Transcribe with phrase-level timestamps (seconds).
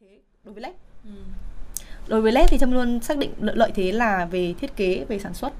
[0.00, 0.72] thế đối với led
[1.04, 1.10] ừ.
[2.08, 5.04] đối với led thì trâm luôn xác định lợi, lợi thế là về thiết kế
[5.08, 5.52] về sản xuất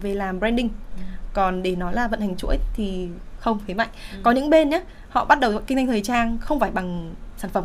[0.00, 1.02] về làm branding ừ.
[1.32, 4.18] còn để nói là vận hành chuỗi thì không thế mạnh ừ.
[4.22, 7.50] có những bên nhé họ bắt đầu kinh doanh thời trang không phải bằng sản
[7.50, 7.64] phẩm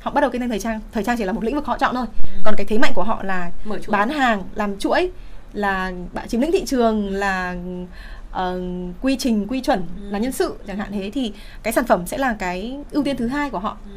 [0.00, 1.78] họ bắt đầu kinh doanh thời trang thời trang chỉ là một lĩnh vực họ
[1.78, 2.40] chọn thôi ừ.
[2.44, 3.50] còn cái thế mạnh của họ là
[3.88, 5.10] bán hàng làm chuỗi
[5.52, 7.56] là bạn chiếm lĩnh thị trường là
[8.30, 8.38] uh,
[9.02, 10.10] quy trình quy chuẩn ừ.
[10.10, 11.32] là nhân sự chẳng hạn thế thì
[11.62, 13.90] cái sản phẩm sẽ là cái ưu tiên thứ hai của họ ừ.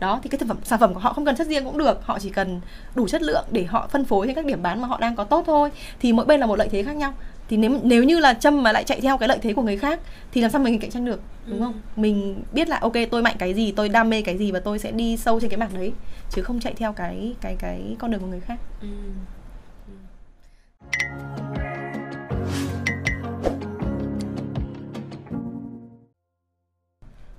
[0.00, 2.00] Đó thì cái sản phẩm sản phẩm của họ không cần chất riêng cũng được.
[2.02, 2.60] Họ chỉ cần
[2.94, 5.24] đủ chất lượng để họ phân phối trên các điểm bán mà họ đang có
[5.24, 5.70] tốt thôi.
[6.00, 7.14] Thì mỗi bên là một lợi thế khác nhau.
[7.48, 9.76] Thì nếu nếu như là châm mà lại chạy theo cái lợi thế của người
[9.76, 10.00] khác
[10.32, 11.64] thì làm sao mình cạnh tranh được đúng ừ.
[11.64, 14.60] không mình biết là ok tôi mạnh cái gì tôi đam mê cái gì và
[14.60, 15.92] tôi sẽ đi sâu trên cái mảng đấy
[16.30, 18.58] chứ không chạy theo cái cái cái con đường của người khác.
[18.80, 18.88] Ừ.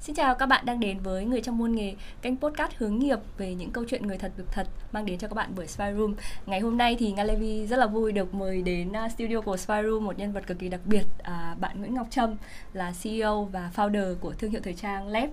[0.10, 3.20] Xin chào các bạn đang đến với Người trong môn nghề, kênh podcast hướng nghiệp
[3.38, 5.86] về những câu chuyện người thật việc thật mang đến cho các bạn bởi Spy
[5.98, 6.16] Room.
[6.46, 9.58] Ngày hôm nay thì Nga Levi rất là vui được mời đến à, studio của
[9.58, 12.36] Spy Room một nhân vật cực kỳ đặc biệt, à, bạn Nguyễn Ngọc Trâm
[12.74, 15.30] là CEO và founder của thương hiệu thời trang Lep.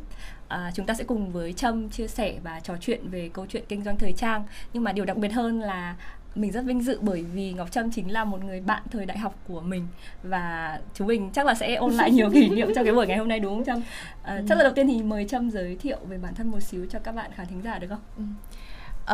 [0.49, 3.65] À, chúng ta sẽ cùng với Trâm chia sẻ và trò chuyện về câu chuyện
[3.69, 4.45] kinh doanh thời trang.
[4.73, 5.97] Nhưng mà điều đặc biệt hơn là
[6.37, 9.19] mình rất vinh dự bởi vì Ngọc Trâm chính là một người bạn thời đại
[9.19, 9.87] học của mình
[10.23, 13.17] và chúng mình chắc là sẽ ôn lại nhiều kỷ niệm trong cái buổi ngày
[13.17, 13.83] hôm nay đúng không Trâm?
[14.23, 14.43] À, ừ.
[14.49, 16.99] Chắc là đầu tiên thì mời Trâm giới thiệu về bản thân một xíu cho
[16.99, 18.01] các bạn khán thính giả được không?
[18.17, 18.23] Ừ.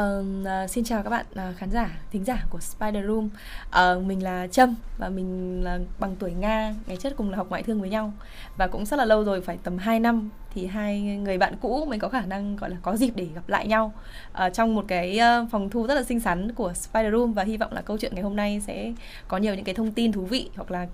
[0.01, 3.29] Uh, xin chào các bạn uh, khán giả, thính giả của Spider Room.
[3.69, 7.47] Uh, mình là Trâm và mình là bằng tuổi Nga, ngày trước cùng là học
[7.51, 8.13] ngoại thương với nhau
[8.57, 11.85] và cũng rất là lâu rồi, phải tầm 2 năm thì hai người bạn cũ
[11.89, 13.93] mình có khả năng gọi là có dịp để gặp lại nhau
[14.33, 17.45] uh, trong một cái uh, phòng thu rất là xinh xắn của Spider Room và
[17.45, 18.93] hy vọng là câu chuyện ngày hôm nay sẽ
[19.29, 20.87] có nhiều những cái thông tin thú vị hoặc là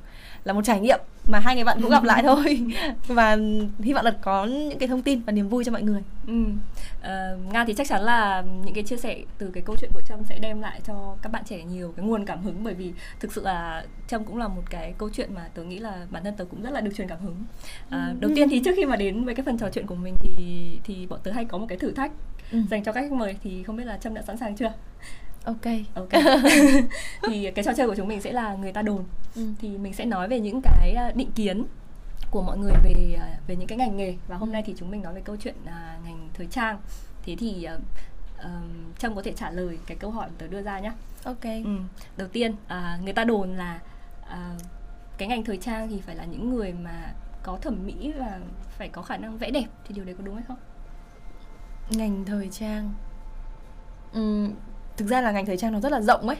[0.45, 2.61] là một trải nghiệm mà hai người bạn cũng gặp lại thôi
[3.07, 3.37] và
[3.81, 6.03] hy vọng là có những cái thông tin và niềm vui cho mọi người.
[6.27, 6.35] Ừ.
[6.99, 10.01] Uh, Nga thì chắc chắn là những cái chia sẻ từ cái câu chuyện của
[10.09, 12.93] Trâm sẽ đem lại cho các bạn trẻ nhiều cái nguồn cảm hứng bởi vì
[13.21, 16.25] thực sự là Trâm cũng là một cái câu chuyện mà tớ nghĩ là bản
[16.25, 17.45] thân tớ cũng rất là được truyền cảm hứng.
[17.87, 20.17] Uh, đầu tiên thì trước khi mà đến với cái phần trò chuyện của mình
[20.21, 20.33] thì
[20.85, 22.13] thì bọn tớ hay có một cái thử thách
[22.53, 22.59] ừ.
[22.71, 24.73] dành cho các khách mời thì không biết là Trâm đã sẵn sàng chưa?
[25.45, 26.09] ok ok
[27.29, 29.05] thì cái trò chơi của chúng mình sẽ là người ta đồn
[29.37, 29.43] ừ.
[29.61, 31.65] thì mình sẽ nói về những cái à, định kiến
[32.31, 34.91] của mọi người về à, về những cái ngành nghề và hôm nay thì chúng
[34.91, 36.79] mình nói về câu chuyện uh, ngành thời trang
[37.25, 37.83] thế thì uh,
[38.45, 40.93] um, trâm có thể trả lời cái câu hỏi mà tớ đưa ra nhé
[41.25, 41.79] ok ừ.
[42.17, 43.81] đầu tiên uh, người ta đồn là
[44.23, 44.63] uh,
[45.19, 47.13] cái ngành thời trang thì phải là những người mà
[47.49, 48.39] có thẩm mỹ và
[48.71, 50.57] phải có khả năng vẽ đẹp thì điều đấy có đúng hay không?
[51.91, 52.93] Ngành thời trang.
[54.13, 54.49] Ừ,
[54.97, 56.37] thực ra là ngành thời trang nó rất là rộng ấy.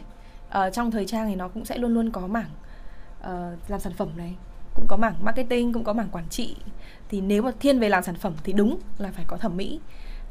[0.49, 2.51] Uh, trong thời trang thì nó cũng sẽ luôn luôn có mảng
[3.21, 4.37] uh, làm sản phẩm này
[4.75, 6.57] cũng có mảng marketing cũng có mảng quản trị.
[7.09, 9.81] Thì nếu mà thiên về làm sản phẩm thì đúng là phải có thẩm mỹ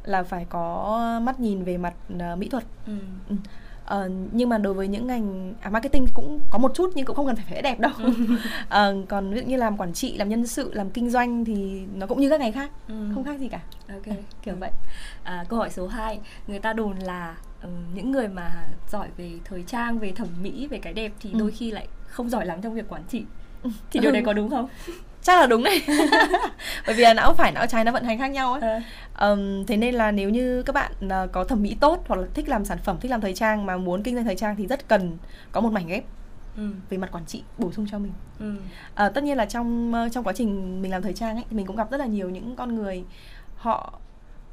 [0.03, 2.63] là phải có mắt nhìn về mặt uh, mỹ thuật.
[2.87, 2.97] Ừ.
[3.29, 3.35] Ừ.
[3.95, 7.15] Uh, nhưng mà đối với những ngành à, marketing cũng có một chút nhưng cũng
[7.15, 7.91] không cần phải vẽ đẹp đâu.
[8.01, 11.81] Uh, còn ví dụ như làm quản trị làm nhân sự làm kinh doanh thì
[11.95, 12.93] nó cũng như các ngành khác ừ.
[13.13, 13.59] không khác gì cả.
[13.89, 14.15] Ok.
[14.43, 14.71] Kiểu vậy.
[15.23, 18.51] À, câu hỏi số 2 người ta đồn là um, những người mà
[18.91, 21.39] giỏi về thời trang về thẩm mỹ về cái đẹp thì ừ.
[21.39, 23.23] đôi khi lại không giỏi lắm trong việc quản trị.
[23.91, 24.67] Thì điều đấy có đúng không
[25.27, 25.83] chắc là đúng đấy
[26.85, 28.81] bởi vì là não phải não trái nó vận hành khác nhau ấy à.
[29.29, 32.27] um, thế nên là nếu như các bạn uh, có thẩm mỹ tốt hoặc là
[32.33, 34.67] thích làm sản phẩm thích làm thời trang mà muốn kinh doanh thời trang thì
[34.67, 35.17] rất cần
[35.51, 36.03] có một mảnh ghép
[36.57, 36.69] ừ.
[36.89, 38.53] về mặt quản trị bổ sung cho mình ừ.
[39.05, 41.65] uh, tất nhiên là trong trong quá trình mình làm thời trang ấy thì mình
[41.65, 43.03] cũng gặp rất là nhiều những con người
[43.55, 43.99] họ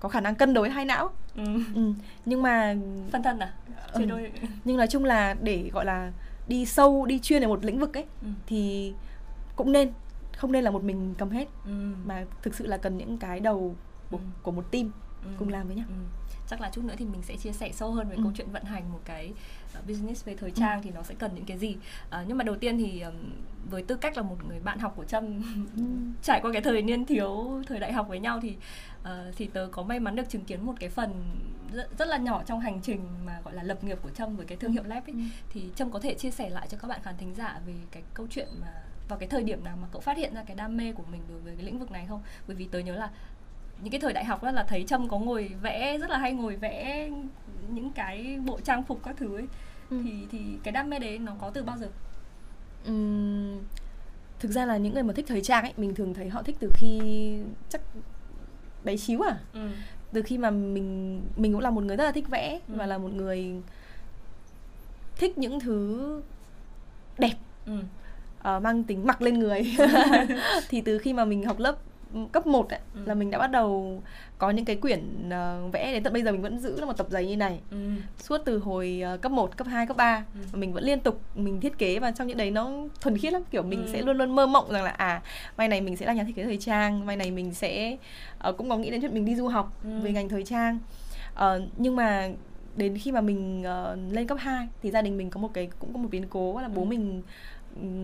[0.00, 1.44] có khả năng cân đối hai não ừ.
[1.74, 1.92] Ừ.
[2.24, 2.74] nhưng mà
[3.12, 3.52] phân thân à
[3.92, 4.04] ừ.
[4.04, 4.30] đôi
[4.64, 6.12] nhưng nói chung là để gọi là
[6.48, 8.28] đi sâu đi chuyên ở một lĩnh vực ấy ừ.
[8.46, 8.92] thì
[9.56, 9.92] cũng nên
[10.36, 11.92] không nên là một mình cầm hết ừ.
[12.06, 13.74] mà thực sự là cần những cái đầu
[14.10, 14.22] của, ừ.
[14.42, 14.90] của một team
[15.24, 15.30] ừ.
[15.38, 15.94] cùng làm với nhau ừ.
[16.48, 18.22] chắc là chút nữa thì mình sẽ chia sẻ sâu hơn về ừ.
[18.22, 19.32] câu chuyện vận hành một cái
[19.78, 20.54] uh, business về thời ừ.
[20.56, 20.84] trang ừ.
[20.84, 21.76] thì nó sẽ cần những cái gì
[22.08, 23.04] uh, nhưng mà đầu tiên thì
[23.70, 25.42] với tư cách là một người bạn học của trâm
[25.76, 25.82] ừ.
[26.22, 28.56] trải qua cái thời niên thiếu thời đại học với nhau thì
[29.02, 31.24] uh, thì tớ có may mắn được chứng kiến một cái phần
[31.72, 34.46] rất, rất là nhỏ trong hành trình mà gọi là lập nghiệp của trâm với
[34.46, 35.20] cái thương hiệu lab ấy ừ.
[35.48, 38.02] thì trâm có thể chia sẻ lại cho các bạn khán thính giả về cái
[38.14, 38.72] câu chuyện mà
[39.08, 41.20] vào cái thời điểm nào mà cậu phát hiện ra cái đam mê của mình
[41.28, 43.10] đối với cái lĩnh vực này không bởi vì tớ nhớ là
[43.82, 46.32] những cái thời đại học đó là thấy trâm có ngồi vẽ rất là hay
[46.32, 47.10] ngồi vẽ
[47.68, 49.46] những cái bộ trang phục các thứ ấy
[49.90, 50.00] ừ.
[50.04, 51.88] thì thì cái đam mê đấy nó có từ bao giờ
[52.88, 53.58] uhm,
[54.40, 56.56] thực ra là những người mà thích thời trang ấy mình thường thấy họ thích
[56.60, 57.00] từ khi
[57.68, 57.80] chắc
[58.84, 59.68] bé xíu à ừ.
[60.12, 62.74] từ khi mà mình mình cũng là một người rất là thích vẽ ừ.
[62.76, 63.54] và là một người
[65.16, 66.22] thích những thứ
[67.18, 67.34] đẹp
[67.66, 67.78] ừ
[68.56, 69.76] uh, mang tính mặc lên người
[70.68, 71.76] thì từ khi mà mình học lớp
[72.32, 73.00] cấp 1 ấy, ừ.
[73.06, 74.02] là mình đã bắt đầu
[74.38, 76.92] có những cái quyển uh, vẽ đến tận bây giờ mình vẫn giữ là một
[76.96, 77.76] tập giấy như này ừ.
[78.18, 80.40] suốt từ hồi uh, cấp 1, cấp 2, cấp 3 ừ.
[80.52, 83.32] và mình vẫn liên tục mình thiết kế và trong những đấy nó thuần khiết
[83.32, 83.92] lắm kiểu mình ừ.
[83.92, 85.22] sẽ luôn luôn mơ mộng rằng là à
[85.56, 87.96] mai này mình sẽ là nhà thiết kế thời trang mai này mình sẽ
[88.48, 89.90] uh, cũng có nghĩ đến chuyện mình đi du học ừ.
[90.02, 90.78] về ngành thời trang
[91.34, 92.28] uh, nhưng mà
[92.76, 95.68] đến khi mà mình uh, lên cấp 2 thì gia đình mình có một cái
[95.78, 96.86] cũng có một biến cố là bố ừ.
[96.86, 97.22] mình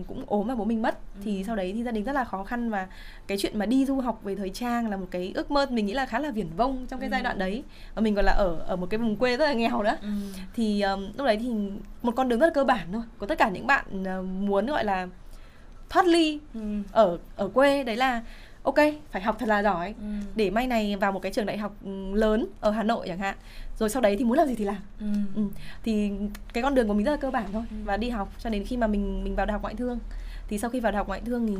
[0.07, 1.21] cũng ốm và bố mình mất ừ.
[1.23, 2.87] thì sau đấy thì gia đình rất là khó khăn và
[3.27, 5.85] cái chuyện mà đi du học về thời trang là một cái ước mơ mình
[5.85, 7.11] nghĩ là khá là viển vông trong cái ừ.
[7.11, 7.63] giai đoạn đấy
[7.95, 10.09] và mình còn là ở ở một cái vùng quê rất là nghèo nữa ừ.
[10.53, 11.49] thì um, lúc đấy thì
[12.01, 13.85] một con đường rất là cơ bản thôi của tất cả những bạn
[14.19, 15.07] uh, muốn gọi là
[15.89, 16.61] thoát ly ừ.
[16.91, 18.21] ở ở quê đấy là
[18.63, 18.75] ok
[19.11, 20.05] phải học thật là giỏi ừ.
[20.35, 21.75] để may này vào một cái trường đại học
[22.13, 23.35] lớn ở Hà Nội chẳng hạn
[23.79, 25.05] rồi sau đấy thì muốn làm gì thì làm ừ.
[25.35, 25.41] Ừ.
[25.83, 26.11] thì
[26.53, 27.75] cái con đường của mình rất là cơ bản thôi ừ.
[27.85, 29.99] và đi học cho đến khi mà mình mình vào đại học ngoại thương
[30.47, 31.55] thì sau khi vào đại học ngoại thương thì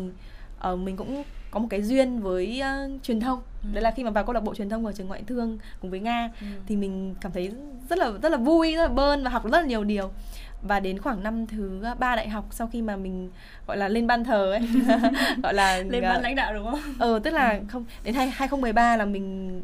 [0.73, 3.69] uh, mình cũng có một cái duyên với uh, truyền thông ừ.
[3.73, 5.91] đấy là khi mà vào câu lạc bộ truyền thông ở trường ngoại thương cùng
[5.91, 6.47] với nga ừ.
[6.67, 7.51] thì mình cảm thấy
[7.89, 10.11] rất là rất là vui rất là bơn và học rất là nhiều điều
[10.61, 13.29] và đến khoảng năm thứ ba đại học sau khi mà mình
[13.67, 14.61] gọi là lên ban thờ ấy
[15.43, 16.79] gọi là lên ban lãnh đạo đúng không?
[16.99, 19.63] Ờ tức là không đến 2013 là mình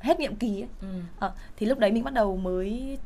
[0.00, 0.68] hết nhiệm kỳ ấy.
[0.80, 0.88] Ừ.
[1.18, 2.98] Ờ, thì lúc đấy mình bắt đầu mới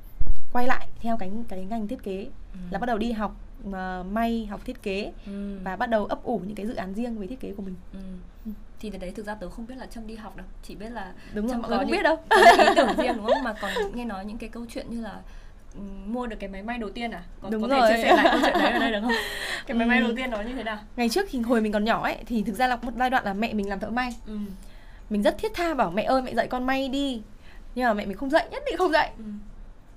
[0.52, 2.58] quay lại theo cái cái ngành thiết kế ừ.
[2.70, 5.58] là bắt đầu đi học mà may học thiết kế ừ.
[5.64, 7.74] và bắt đầu ấp ủ những cái dự án riêng về thiết kế của mình.
[7.92, 7.98] Ừ.
[8.46, 8.52] Ừ.
[8.80, 10.90] Thì từ đấy thực ra tớ không biết là Trâm đi học đâu, chỉ biết
[10.90, 12.16] là đúng rồi, có không biết đâu.
[12.30, 13.42] ý tưởng riêng đúng không?
[13.44, 15.20] Mà còn nghe nói những cái câu chuyện như là
[16.06, 17.22] mua được cái máy may đầu tiên à?
[17.42, 17.80] Có, Đúng có rồi.
[17.88, 19.12] thể chia sẻ lại câu chuyện đấy ở đây được không?
[19.66, 20.78] Cái máy may đầu tiên nó như thế nào?
[20.96, 23.24] Ngày trước thì hồi mình còn nhỏ ấy thì thực ra là một giai đoạn
[23.24, 24.16] là mẹ mình làm thợ may.
[24.26, 24.38] Ừ.
[25.10, 27.22] Mình rất thiết tha bảo mẹ ơi mẹ dạy con may đi.
[27.74, 29.10] Nhưng mà mẹ mình không dạy, nhất định không dạy.
[29.18, 29.24] Ừ.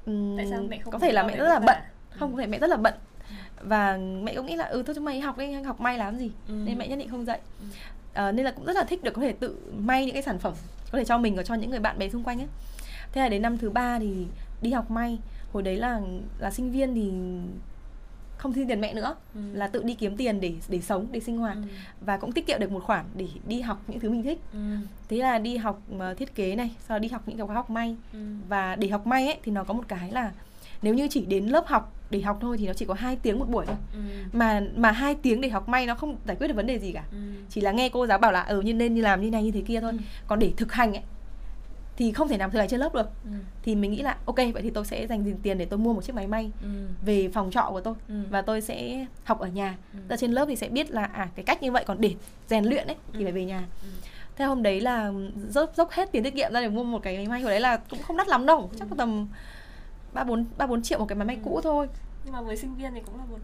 [0.05, 0.33] Ừ.
[0.37, 1.77] Tại sao mẹ không có thể là mẹ rất là bận.
[2.09, 2.93] Không, có thể mẹ rất là bận
[3.63, 6.31] và mẹ cũng nghĩ là ừ thôi chúng mày học đi học may làm gì
[6.47, 6.53] ừ.
[6.65, 7.65] nên mẹ nhất định không dạy ừ.
[8.13, 10.39] à, nên là cũng rất là thích được có thể tự may những cái sản
[10.39, 10.53] phẩm
[10.91, 12.47] có thể cho mình và cho những người bạn bè xung quanh ấy
[13.11, 14.25] thế là đến năm thứ ba thì
[14.61, 15.19] đi học may
[15.53, 16.01] hồi đấy là
[16.39, 17.11] là sinh viên thì
[18.39, 19.41] không xin tiền mẹ nữa ừ.
[19.53, 21.61] là tự đi kiếm tiền để để sống để sinh hoạt ừ.
[22.01, 24.59] và cũng tiết kiệm được một khoản để đi học những thứ mình thích ừ.
[25.09, 27.55] thế là đi học uh, thiết kế này sau đó đi học những cái khóa
[27.55, 28.19] học may ừ.
[28.47, 30.31] và để học may ấy thì nó có một cái là
[30.81, 33.39] nếu như chỉ đến lớp học để học thôi thì nó chỉ có hai tiếng
[33.39, 33.99] một buổi thôi ừ.
[34.33, 36.91] mà mà hai tiếng để học may nó không giải quyết được vấn đề gì
[36.91, 37.17] cả ừ.
[37.49, 39.51] chỉ là nghe cô giáo bảo là ừ như nên như làm như này như
[39.51, 39.97] thế kia thôi ừ.
[40.27, 41.03] còn để thực hành ấy
[41.99, 43.31] thì không thể làm thực hành trên lớp được ừ.
[43.63, 46.03] thì mình nghĩ là ok vậy thì tôi sẽ dành tiền để tôi mua một
[46.03, 46.67] chiếc máy may ừ.
[47.05, 48.15] về phòng trọ của tôi ừ.
[48.29, 49.77] và tôi sẽ học ở nhà
[50.09, 50.15] ừ.
[50.19, 52.15] trên lớp thì sẽ biết là à cái cách như vậy còn để
[52.47, 53.23] rèn luyện ấy thì ừ.
[53.23, 53.87] phải về nhà ừ.
[54.35, 55.11] thế hôm đấy là
[55.49, 57.59] dốc dốc hết tiền tiết kiệm ra để mua một cái máy may của đấy
[57.59, 59.27] là cũng không đắt lắm đâu chắc có tầm
[60.13, 61.41] ba bốn ba bốn triệu một cái máy may ừ.
[61.43, 61.87] cũ thôi
[62.23, 63.37] nhưng mà với sinh viên thì cũng là một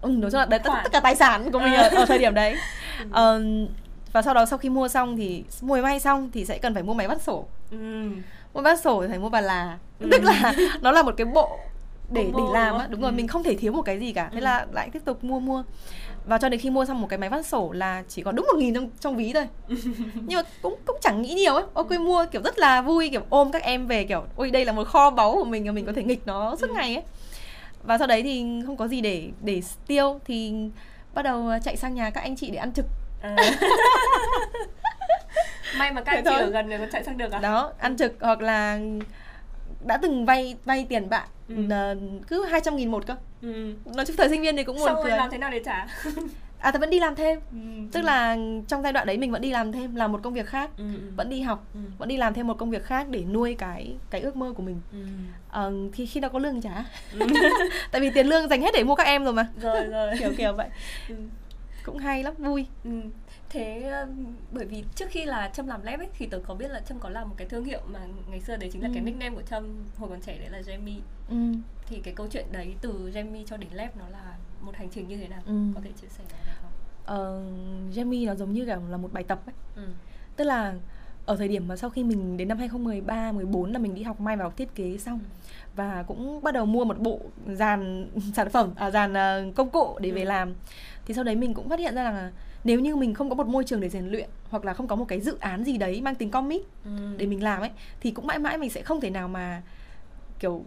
[0.00, 2.18] ừ nói chung là đấy tất, tất cả tài sản của mình ở, ở thời
[2.18, 2.56] điểm đấy
[3.12, 3.64] ừ.
[3.64, 3.70] uh,
[4.16, 6.74] và sau đó sau khi mua xong thì mua máy may xong thì sẽ cần
[6.74, 7.76] phải mua máy bắt sổ ừ.
[8.54, 10.08] mua bắt sổ thì phải mua bà là ừ.
[10.12, 11.58] tức là nó là một cái bộ
[12.10, 13.14] để để làm á đúng rồi ừ.
[13.14, 14.44] mình không thể thiếu một cái gì cả thế ừ.
[14.44, 15.62] là lại tiếp tục mua mua
[16.26, 18.46] và cho đến khi mua xong một cái máy vắt sổ là chỉ có đúng
[18.46, 19.48] một nghìn trong trong ví thôi
[20.14, 23.22] nhưng mà cũng cũng chẳng nghĩ nhiều ấy ok mua kiểu rất là vui kiểu
[23.30, 25.92] ôm các em về kiểu ôi đây là một kho báu của mình mình có
[25.92, 26.74] thể nghịch nó suốt ừ.
[26.74, 27.04] ngày ấy
[27.82, 30.54] và sau đấy thì không có gì để để tiêu thì
[31.14, 32.86] bắt đầu chạy sang nhà các anh chị để ăn trực
[33.36, 33.36] à.
[35.78, 37.96] may mà các anh chị ở gần này có chạy sang được à đó ăn
[37.96, 38.78] trực hoặc là
[39.84, 41.54] đã từng vay vay tiền bạn ừ.
[42.28, 43.74] cứ 200 nghìn một cơ ừ.
[43.84, 45.86] nói chung thời sinh viên thì cũng buồn cười làm thế nào để trả
[46.58, 47.58] à tớ vẫn đi làm thêm ừ.
[47.92, 48.36] tức là
[48.68, 50.84] trong giai đoạn đấy mình vẫn đi làm thêm làm một công việc khác ừ.
[50.84, 51.00] ừ.
[51.16, 51.80] vẫn đi học ừ.
[51.98, 54.62] vẫn đi làm thêm một công việc khác để nuôi cái cái ước mơ của
[54.62, 54.98] mình ừ.
[55.50, 56.84] à, thì khi nào có lương trả
[57.18, 57.26] ừ.
[57.90, 60.32] tại vì tiền lương dành hết để mua các em rồi mà rồi rồi kiểu
[60.38, 60.68] kiểu vậy
[61.08, 61.14] ừ
[61.86, 63.00] cũng hay lắm vui ừ.
[63.48, 63.92] thế
[64.52, 66.98] bởi vì trước khi là trâm làm lab ấy thì tớ có biết là trâm
[66.98, 68.00] có làm một cái thương hiệu mà
[68.30, 68.94] ngày xưa đấy chính là ừ.
[68.94, 71.58] cái nickname của trâm hồi còn trẻ đấy là Jamie ừ.
[71.86, 75.08] thì cái câu chuyện đấy từ Jamie cho đến lab nó là một hành trình
[75.08, 75.52] như thế nào ừ.
[75.74, 76.70] có thể chia sẻ được không?
[77.04, 77.42] Ờ,
[77.94, 79.88] Jamie nó giống như kiểu là một bài tập ấy ừ.
[80.36, 80.74] tức là
[81.26, 84.20] ở thời điểm mà sau khi mình đến năm 2013 14 là mình đi học
[84.20, 85.50] may và học thiết kế xong ừ.
[85.76, 89.98] và cũng bắt đầu mua một bộ dàn sản phẩm à dàn uh, công cụ
[90.00, 90.14] để ừ.
[90.14, 90.54] về làm
[91.06, 92.30] thì sau đấy mình cũng phát hiện ra là
[92.64, 94.96] nếu như mình không có một môi trường để rèn luyện hoặc là không có
[94.96, 96.90] một cái dự án gì đấy mang tính comic ừ.
[97.16, 99.62] để mình làm ấy thì cũng mãi mãi mình sẽ không thể nào mà
[100.38, 100.64] kiểu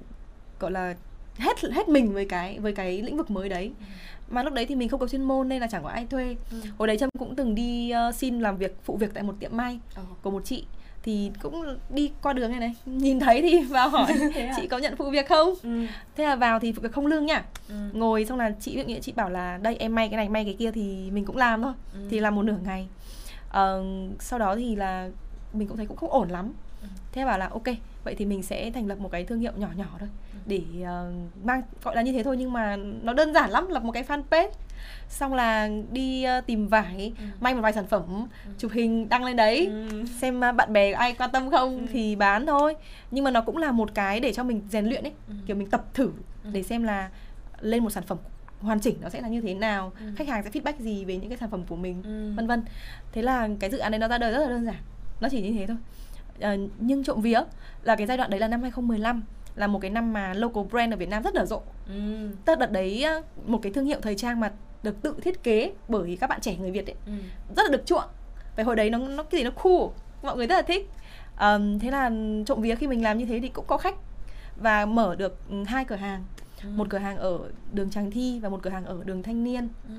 [0.60, 0.96] gọi là
[1.38, 3.86] hết hết mình với cái với cái lĩnh vực mới đấy ừ.
[4.30, 6.36] Mà lúc đấy thì mình không có chuyên môn nên là chẳng có ai thuê
[6.52, 6.58] ừ.
[6.78, 9.58] hồi đấy trâm cũng từng đi uh, xin làm việc phụ việc tại một tiệm
[9.58, 10.02] may ừ.
[10.22, 10.66] của một chị
[11.04, 14.54] thì cũng đi qua đường này này nhìn thấy thì vào hỏi à?
[14.56, 15.86] chị có nhận phụ việc không ừ.
[16.16, 17.76] thế là vào thì phụ việc không lương nhá ừ.
[17.94, 20.56] ngồi xong là chị dụ chị bảo là đây em may cái này may cái
[20.60, 22.00] kia thì mình cũng làm thôi ừ.
[22.10, 22.88] thì làm một nửa ngày
[23.50, 23.86] uh,
[24.20, 25.10] sau đó thì là
[25.54, 26.88] mình cũng thấy cũng không ổn lắm ừ.
[27.12, 27.68] thế bảo là ok
[28.04, 30.10] vậy thì mình sẽ thành lập một cái thương hiệu nhỏ nhỏ thôi
[30.46, 33.84] để uh, mang gọi là như thế thôi nhưng mà nó đơn giản lắm lập
[33.84, 34.50] một cái fanpage
[35.10, 37.24] xong là đi uh, tìm vải ừ.
[37.40, 38.52] may một vài sản phẩm ừ.
[38.58, 40.06] chụp hình đăng lên đấy ừ.
[40.22, 41.86] xem uh, bạn bè ai quan tâm không ừ.
[41.92, 42.76] thì bán thôi
[43.12, 45.34] nhưng mà nó cũng là một cái để cho mình rèn luyện ấy ừ.
[45.48, 46.12] kiểu mình tập thử
[46.44, 46.50] ừ.
[46.54, 47.10] để xem là
[47.60, 48.18] lên một sản phẩm
[48.62, 50.06] hoàn chỉnh nó sẽ là như thế nào ừ.
[50.16, 52.34] khách hàng sẽ feedback gì về những cái sản phẩm của mình ừ.
[52.36, 52.64] vân vân
[53.12, 54.82] thế là cái dự án đấy nó ra đời rất là đơn giản
[55.22, 55.78] nó chỉ như thế thôi
[56.40, 57.42] à, nhưng trộm vía
[57.84, 59.24] là cái giai đoạn đấy là năm 2015
[59.56, 61.62] là một cái năm mà local brand ở Việt Nam rất nở rộ.
[61.88, 62.30] Ừ.
[62.46, 63.06] Tức đợt đấy
[63.46, 64.52] một cái thương hiệu thời trang mà
[64.84, 67.12] được tự thiết kế bởi các bạn trẻ người Việt ấy ừ.
[67.56, 68.04] rất là được chuộng.
[68.56, 69.88] Và hồi đấy nó nó cái gì nó cool,
[70.24, 70.90] mọi người rất là thích.
[71.40, 72.12] Um, thế là
[72.46, 73.96] trộm vía khi mình làm như thế thì cũng có khách
[74.62, 76.24] và mở được hai cửa hàng
[76.64, 76.70] ừ.
[76.76, 77.40] một cửa hàng ở
[77.74, 79.94] đường Tràng Thi và một cửa hàng ở đường Thanh Niên ừ.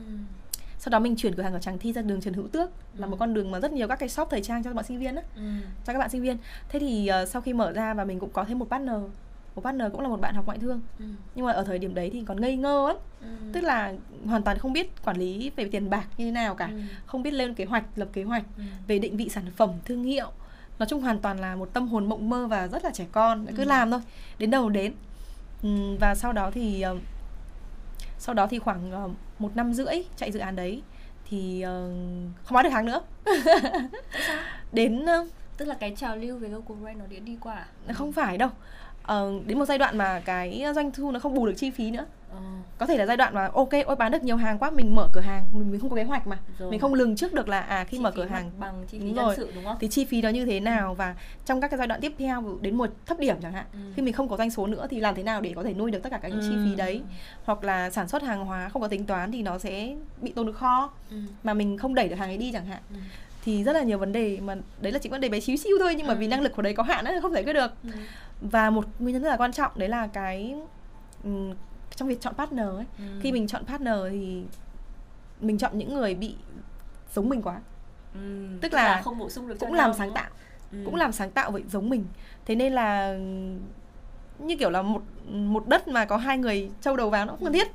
[0.81, 3.01] Sau đó mình chuyển cửa hàng ở Tràng Thi ra đường Trần Hữu Tước ừ.
[3.01, 4.85] là một con đường mà rất nhiều các cái shop thời trang cho các bạn
[4.85, 5.43] sinh viên á ừ.
[5.87, 6.37] cho các bạn sinh viên
[6.69, 8.97] thế thì uh, sau khi mở ra và mình cũng có thêm một partner
[9.55, 11.05] một partner cũng là một bạn học ngoại thương ừ.
[11.35, 13.29] nhưng mà ở thời điểm đấy thì còn ngây ngơ ấy ừ.
[13.53, 13.93] tức là
[14.27, 16.81] hoàn toàn không biết quản lý về tiền bạc như thế nào cả ừ.
[17.07, 18.63] không biết lên kế hoạch lập kế hoạch ừ.
[18.87, 20.31] về định vị sản phẩm thương hiệu
[20.79, 23.47] nói chung hoàn toàn là một tâm hồn mộng mơ và rất là trẻ con
[23.47, 23.53] ừ.
[23.57, 24.01] cứ làm thôi
[24.39, 24.93] đến đầu đến
[25.63, 26.97] Ừ, và sau đó thì ờ,
[28.19, 29.09] sau đó thì khoảng ờ,
[29.41, 30.83] một năm rưỡi chạy dự án đấy
[31.31, 31.91] thì ờ,
[32.45, 33.01] không bán được hàng nữa.
[34.73, 35.07] Đến
[35.57, 37.93] tức là cái trào lưu về local brand nó đã đi qua à?
[37.93, 38.49] không phải đâu.
[39.03, 41.91] Ờ, đến một giai đoạn mà cái doanh thu nó không bù được chi phí
[41.91, 42.39] nữa ờ.
[42.79, 45.09] có thể là giai đoạn mà ok ôi bán được nhiều hàng quá mình mở
[45.13, 46.71] cửa hàng mình, mình không có kế hoạch mà rồi.
[46.71, 49.05] mình không lường trước được là à khi chi mở cửa hàng bằng chi phí
[49.05, 49.77] đúng rồi sự, đúng không?
[49.81, 51.15] thì chi phí đó như thế nào và
[51.47, 53.79] trong các cái giai đoạn tiếp theo đến một thấp điểm chẳng hạn ừ.
[53.97, 55.91] khi mình không có doanh số nữa thì làm thế nào để có thể nuôi
[55.91, 56.41] được tất cả các ừ.
[56.49, 57.03] chi phí đấy
[57.45, 60.47] hoặc là sản xuất hàng hóa không có tính toán thì nó sẽ bị tồn
[60.47, 61.17] được kho ừ.
[61.43, 62.97] mà mình không đẩy được hàng ấy đi chẳng hạn ừ
[63.45, 65.77] thì rất là nhiều vấn đề mà đấy là chỉ vấn đề bé xíu xíu
[65.81, 66.19] thôi nhưng mà ừ.
[66.19, 67.91] vì năng lực của đấy có hạn ấy không giải quyết được ừ.
[68.41, 70.57] và một nguyên nhân rất là quan trọng đấy là cái
[72.01, 73.05] trong việc chọn partner ấy ừ.
[73.21, 74.43] khi mình chọn partner thì
[75.41, 76.35] mình chọn những người bị
[77.15, 77.61] giống mình quá
[78.15, 78.49] ừ.
[78.61, 80.31] tức, là, là không bổ sung được cũng làm sáng tạo
[80.73, 80.79] ừ.
[80.85, 82.05] cũng làm sáng tạo vậy giống mình
[82.47, 83.19] thế nên là
[84.39, 87.45] như kiểu là một một đất mà có hai người trâu đầu vào nó không
[87.45, 87.69] cần thiết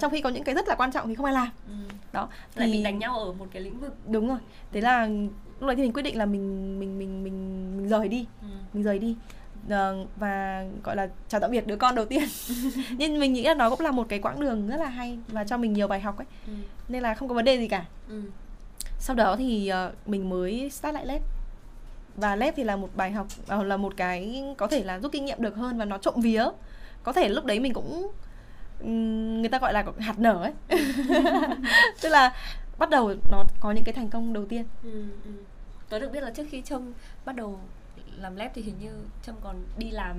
[0.00, 1.74] trong khi có những cái rất là quan trọng thì không ai làm ừ.
[2.12, 4.38] đó thì lại mình đánh nhau ở một cái lĩnh vực đúng rồi
[4.72, 5.06] thế là
[5.60, 8.48] lúc đấy thì mình quyết định là mình mình mình mình mình rời đi ừ.
[8.72, 9.16] mình rời đi
[9.68, 12.24] ờ, và gọi là chào tạm biệt đứa con đầu tiên.
[12.90, 15.44] Nhưng mình nghĩ là nó cũng là một cái quãng đường rất là hay và
[15.44, 16.26] cho mình nhiều bài học ấy.
[16.46, 16.52] Ừ.
[16.88, 17.84] nên là không có vấn đề gì cả.
[18.08, 18.22] Ừ.
[18.98, 21.22] sau đó thì uh, mình mới start lại lết
[22.16, 25.12] và lép thì là một bài học ờ, là một cái có thể là rút
[25.12, 26.44] kinh nghiệm được hơn và nó trộm vía.
[27.02, 28.10] Có thể lúc đấy mình cũng
[29.40, 30.78] người ta gọi là hạt nở ấy.
[32.00, 32.32] Tức là
[32.78, 34.64] bắt đầu nó có những cái thành công đầu tiên.
[34.82, 35.30] Ừ, ừ.
[35.88, 36.92] tớ được biết là trước khi trông
[37.24, 37.60] bắt đầu
[38.16, 38.90] làm lép thì hình như
[39.22, 40.16] trông còn đi làm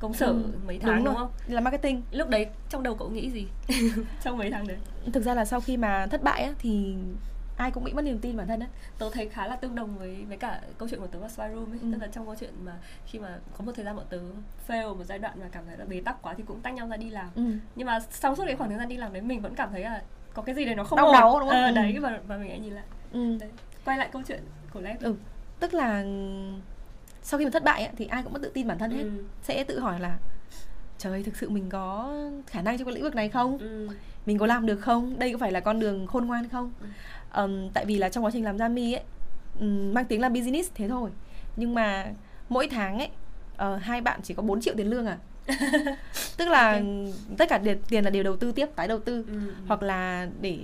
[0.00, 1.30] công sở ừ, mấy tháng đúng, đúng không?
[1.46, 2.02] Là marketing.
[2.10, 3.46] Lúc đấy trong đầu cậu nghĩ gì
[4.22, 4.76] trong mấy tháng đấy?
[5.12, 6.94] Thực ra là sau khi mà thất bại á, thì
[7.56, 8.66] ai cũng bị mất niềm tin bản thân á
[8.98, 11.44] tớ thấy khá là tương đồng với với cả câu chuyện của tớ và spy
[11.54, 11.88] room ấy ừ.
[11.92, 12.72] tức là trong câu chuyện mà
[13.06, 14.18] khi mà có một thời gian bọn tớ
[14.68, 16.88] fail một giai đoạn mà cảm thấy là bế tắc quá thì cũng tách nhau
[16.88, 17.42] ra đi làm ừ.
[17.76, 19.80] nhưng mà sau suốt cái khoảng thời gian đi làm đấy mình vẫn cảm thấy
[19.80, 20.02] là
[20.34, 21.74] có cái gì đấy nó không đau đáu đúng không ờ, ừ.
[21.74, 23.36] đấy và và mình hãy nhìn lại ừ.
[23.40, 23.50] đấy.
[23.84, 25.14] quay lại câu chuyện của Lev ừ.
[25.60, 26.04] tức là
[27.24, 29.02] sau khi mà thất bại ấy, thì ai cũng mất tự tin bản thân hết
[29.02, 29.10] ừ.
[29.42, 30.18] sẽ tự hỏi là
[30.98, 32.14] trời thực sự mình có
[32.46, 33.88] khả năng trong cái lĩnh vực này không ừ.
[34.26, 36.86] mình có làm được không đây có phải là con đường khôn ngoan không ừ
[37.34, 39.02] um, tại vì là trong quá trình làm ra mi ấy
[39.60, 41.10] um, mang tiếng là business thế thôi
[41.56, 42.06] nhưng mà
[42.48, 43.08] mỗi tháng ấy
[43.74, 45.18] uh, hai bạn chỉ có 4 triệu tiền lương à
[46.36, 47.12] tức là okay.
[47.38, 49.32] tất cả tiền là đều đầu tư tiếp tái đầu tư ừ.
[49.32, 49.52] ừ.
[49.66, 50.58] hoặc là để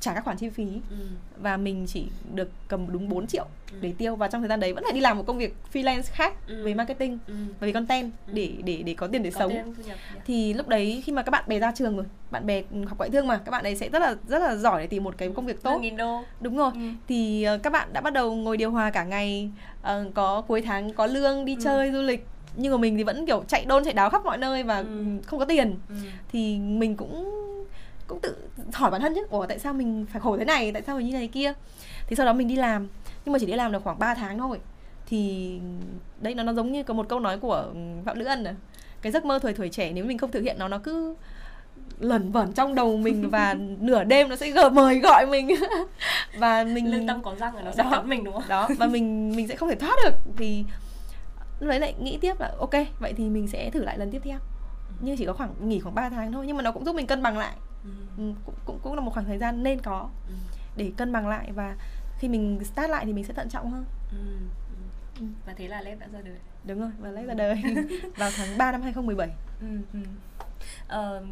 [0.00, 0.96] trả các khoản chi phí ừ.
[1.40, 3.78] và mình chỉ được cầm đúng 4 triệu ừ.
[3.80, 6.02] để tiêu và trong thời gian đấy vẫn phải đi làm một công việc freelance
[6.12, 6.64] khác ừ.
[6.64, 7.34] về marketing ừ.
[7.60, 8.32] và về content ừ.
[8.32, 9.98] để để để có tiền để có sống tiền, yeah.
[10.26, 13.10] thì lúc đấy khi mà các bạn bè ra trường rồi bạn bè học ngoại
[13.10, 15.30] thương mà các bạn ấy sẽ rất là rất là giỏi để tìm một cái
[15.34, 16.24] công việc tốt đô.
[16.40, 16.80] đúng rồi ừ.
[17.08, 19.50] thì uh, các bạn đã bắt đầu ngồi điều hòa cả ngày
[19.80, 21.60] uh, có cuối tháng có lương đi ừ.
[21.64, 22.26] chơi du lịch
[22.56, 25.04] nhưng mà mình thì vẫn kiểu chạy đôn chạy đáo khắp mọi nơi và ừ.
[25.26, 25.94] không có tiền ừ.
[26.32, 27.34] thì mình cũng
[28.08, 28.36] cũng tự
[28.72, 29.26] hỏi bản thân chứ.
[29.30, 30.72] Ủa tại sao mình phải khổ thế này?
[30.72, 31.52] Tại sao mình như này kia?
[32.06, 32.88] Thì sau đó mình đi làm.
[33.24, 34.60] Nhưng mà chỉ đi làm được khoảng 3 tháng thôi.
[35.06, 35.60] Thì
[36.20, 37.66] đây nó nó giống như có một câu nói của
[38.04, 38.54] phạm lữ ân à
[39.02, 41.14] cái giấc mơ thời tuổi trẻ nếu mình không thực hiện nó nó cứ
[41.98, 45.48] lẩn vẩn trong đầu mình và nửa đêm nó sẽ gờ mời gọi mình.
[46.38, 48.48] Và mình lương tâm có răng là nó sẽ cắm mình đúng không?
[48.48, 50.14] Đó và mình mình sẽ không thể thoát được.
[50.36, 50.64] Thì
[51.60, 54.20] lúc đấy lại nghĩ tiếp là ok vậy thì mình sẽ thử lại lần tiếp
[54.24, 54.38] theo.
[55.00, 56.44] Nhưng chỉ có khoảng nghỉ khoảng 3 tháng thôi.
[56.46, 57.52] Nhưng mà nó cũng giúp mình cân bằng lại
[57.84, 60.34] Ừ, cũng, cũng cũng là một khoảng thời gian nên có ừ.
[60.76, 61.76] để cân bằng lại và
[62.18, 64.16] khi mình start lại thì mình sẽ thận trọng hơn ừ.
[65.20, 65.26] Ừ.
[65.46, 67.62] và thế là lab đã ra đời đúng rồi và lab ra đời
[68.16, 69.30] vào tháng 3 năm 2017
[69.60, 69.66] ừ.
[69.92, 70.00] Ừ.
[70.98, 71.28] Uh,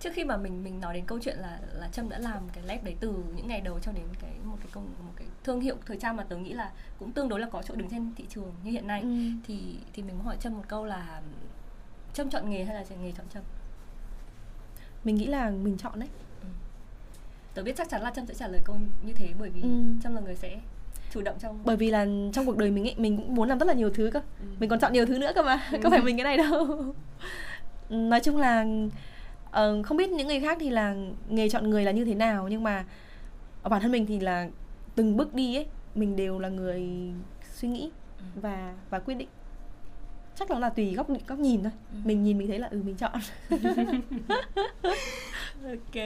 [0.00, 2.64] trước khi mà mình mình nói đến câu chuyện là là trâm đã làm cái
[2.64, 5.60] lab đấy từ những ngày đầu cho đến cái một cái công một cái thương
[5.60, 8.14] hiệu thời trang mà tớ nghĩ là cũng tương đối là có chỗ đứng trên
[8.16, 9.08] thị trường như hiện nay ừ.
[9.46, 11.22] thì thì mình muốn hỏi trâm một câu là
[12.14, 13.42] trâm chọn nghề hay là nghề chọn trâm
[15.04, 16.08] mình nghĩ là mình chọn đấy
[16.42, 16.48] ừ.
[17.54, 18.76] tớ biết chắc chắn là trâm sẽ trả lời câu
[19.06, 19.68] như thế bởi vì ừ.
[20.02, 20.60] trâm là người sẽ
[21.10, 23.58] chủ động trong bởi vì là trong cuộc đời mình ấy mình cũng muốn làm
[23.58, 24.46] rất là nhiều thứ cơ ừ.
[24.60, 25.78] mình còn chọn nhiều thứ nữa cơ mà ừ.
[25.82, 26.94] có phải mình cái này đâu
[27.90, 28.66] nói chung là
[29.48, 30.94] uh, không biết những người khác thì là
[31.28, 32.84] nghề chọn người là như thế nào nhưng mà
[33.62, 34.48] ở bản thân mình thì là
[34.94, 36.88] từng bước đi ấy mình đều là người
[37.54, 38.24] suy nghĩ ừ.
[38.34, 39.28] và và quyết định
[40.40, 41.98] chắc là là tùy góc góc nhìn thôi ừ.
[42.04, 43.12] mình nhìn mình thấy là ừ mình chọn
[45.64, 45.96] ok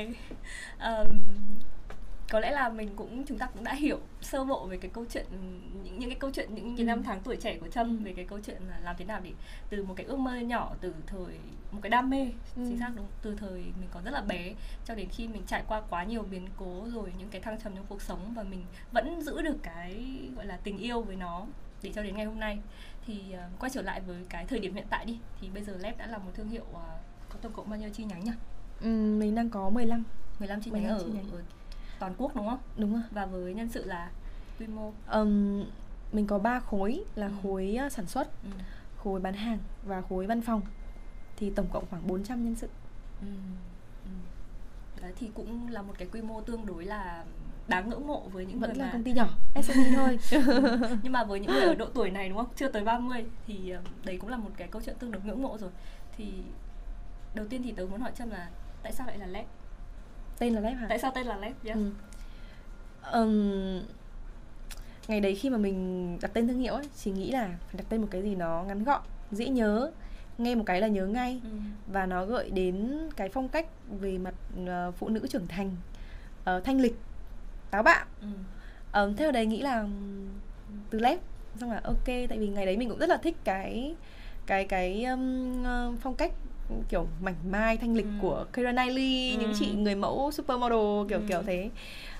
[0.80, 1.18] um,
[2.30, 5.04] có lẽ là mình cũng chúng ta cũng đã hiểu sơ bộ về cái câu
[5.10, 5.26] chuyện
[5.84, 7.02] những những cái câu chuyện những cái năm ừ.
[7.06, 8.04] tháng tuổi trẻ của trâm ừ.
[8.04, 9.32] về cái câu chuyện là làm thế nào để
[9.70, 11.38] từ một cái ước mơ nhỏ từ thời
[11.70, 12.22] một cái đam mê
[12.56, 12.62] ừ.
[12.68, 15.62] chính xác đúng từ thời mình còn rất là bé cho đến khi mình trải
[15.68, 18.64] qua quá nhiều biến cố rồi những cái thăng trầm trong cuộc sống và mình
[18.92, 20.04] vẫn giữ được cái
[20.36, 21.46] gọi là tình yêu với nó
[21.82, 22.58] để cho đến ngày hôm nay
[23.06, 25.76] thì uh, quay trở lại với cái thời điểm hiện tại đi thì bây giờ
[25.80, 26.76] Lab đã là một thương hiệu uh,
[27.28, 28.32] có tổng cộng bao nhiêu chi nhánh nhỉ?
[28.80, 30.04] Ừ, mình đang có 15
[30.38, 31.30] 15 chi nhánh, ở, chi nhánh.
[31.30, 31.42] ở
[31.98, 32.58] toàn quốc đúng không?
[32.76, 33.02] Đúng rồi.
[33.10, 34.10] Và với nhân sự là
[34.58, 35.64] quy mô um,
[36.12, 37.32] mình có 3 khối là ừ.
[37.42, 38.50] khối uh, sản xuất, ừ.
[38.96, 40.60] khối bán hàng và khối văn phòng.
[41.36, 42.68] Thì tổng cộng khoảng 400 nhân sự.
[43.20, 43.26] Ừ.
[44.04, 44.10] Ừ.
[45.02, 47.24] Đấy thì cũng là một cái quy mô tương đối là
[47.68, 49.28] đáng ngưỡng mộ với những Vẫn người là mà công ty nhỏ
[49.62, 50.18] SME thôi.
[51.02, 52.48] Nhưng mà với những người ở độ tuổi này đúng không?
[52.56, 55.42] Chưa tới 30 thì ờ, đấy cũng là một cái câu chuyện tương đối ngưỡng
[55.42, 55.70] mộ rồi.
[56.16, 56.32] Thì
[57.34, 58.48] đầu tiên thì tớ muốn hỏi Trâm là
[58.82, 59.44] tại sao lại là lab
[60.38, 60.86] tên là lab hả?
[60.88, 61.76] Tại sao tên là lab yes.
[61.76, 61.90] ừ.
[63.12, 63.80] um,
[65.08, 67.84] ngày đấy khi mà mình đặt tên thương hiệu ấy chỉ nghĩ là phải đặt
[67.88, 69.90] tên một cái gì nó ngắn gọn dễ nhớ
[70.38, 71.40] nghe một cái là nhớ ngay.
[71.44, 71.48] Ừ.
[71.86, 73.66] và nó gợi đến cái phong cách
[74.00, 75.76] về mặt uh, phụ nữ trưởng thành
[76.40, 76.96] uh, thanh lịch
[77.74, 78.26] táo bạo ừ.
[79.00, 79.84] um, theo đấy nghĩ là
[80.90, 81.18] từ lép
[81.60, 83.94] xong là ok tại vì ngày đấy mình cũng rất là thích cái
[84.46, 85.64] cái cái um,
[85.96, 86.32] phong cách
[86.88, 88.10] kiểu mảnh mai thanh lịch ừ.
[88.22, 89.40] của Keira Knightley ừ.
[89.40, 91.24] những chị người mẫu supermodel kiểu ừ.
[91.28, 91.70] kiểu thế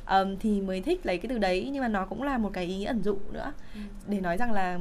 [0.09, 2.65] um, thì mới thích lấy cái từ đấy nhưng mà nó cũng là một cái
[2.65, 3.81] ý ẩn dụ nữa ừ.
[4.07, 4.79] để nói rằng là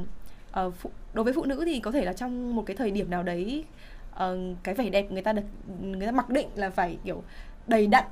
[0.60, 3.10] uh, phụ, đối với phụ nữ thì có thể là trong một cái thời điểm
[3.10, 3.64] nào đấy
[4.12, 5.42] uh, cái vẻ đẹp người ta được
[5.80, 7.22] người ta mặc định là phải kiểu
[7.66, 8.04] đầy đặn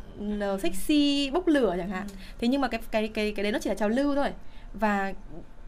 [0.55, 2.07] uh, sexy bốc lửa chẳng hạn
[2.38, 4.29] thế nhưng mà cái cái cái cái đấy nó chỉ là trào lưu thôi
[4.75, 5.12] và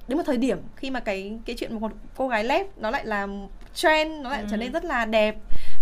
[0.08, 3.06] đến một thời điểm khi mà cái cái chuyện một cô gái lép nó lại
[3.06, 3.26] là
[3.74, 4.46] trend nó lại ừ.
[4.50, 5.36] trở nên rất là đẹp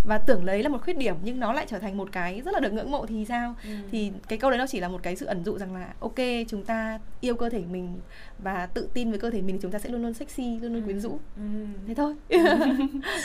[0.05, 2.55] và tưởng lấy là một khuyết điểm nhưng nó lại trở thành một cái rất
[2.55, 3.71] là được ngưỡng mộ thì sao ừ.
[3.91, 6.19] thì cái câu đấy nó chỉ là một cái sự ẩn dụ rằng là ok
[6.49, 8.01] chúng ta yêu cơ thể mình
[8.39, 10.75] và tự tin với cơ thể mình thì chúng ta sẽ luôn luôn sexy luôn
[10.75, 11.43] luôn quyến rũ ừ.
[11.87, 12.15] thế thôi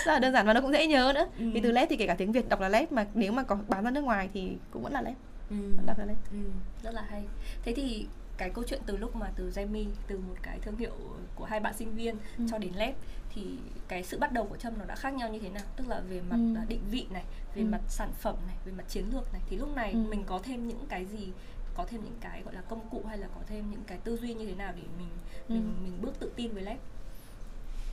[0.05, 1.45] rất là đơn giản và nó cũng dễ nhớ nữa ừ.
[1.53, 3.57] vì từ led thì kể cả tiếng việt đọc là led mà nếu mà có
[3.67, 5.15] bán ra nước ngoài thì cũng vẫn là led
[5.49, 5.55] ừ.
[5.85, 6.37] đọc là led ừ.
[6.83, 7.23] rất là hay
[7.65, 10.91] thế thì cái câu chuyện từ lúc mà từ Jamie từ một cái thương hiệu
[11.35, 12.45] của hai bạn sinh viên ừ.
[12.51, 12.95] cho đến led
[13.33, 15.87] thì cái sự bắt đầu của trâm nó đã khác nhau như thế nào tức
[15.87, 16.59] là về mặt ừ.
[16.59, 17.23] À, định vị này
[17.55, 17.67] về ừ.
[17.67, 19.97] mặt sản phẩm này về mặt chiến lược này thì lúc này ừ.
[20.09, 21.27] mình có thêm những cái gì
[21.75, 24.17] có thêm những cái gọi là công cụ hay là có thêm những cái tư
[24.17, 25.09] duy như thế nào để mình
[25.47, 25.53] ừ.
[25.53, 26.77] mình mình bước tự tin với led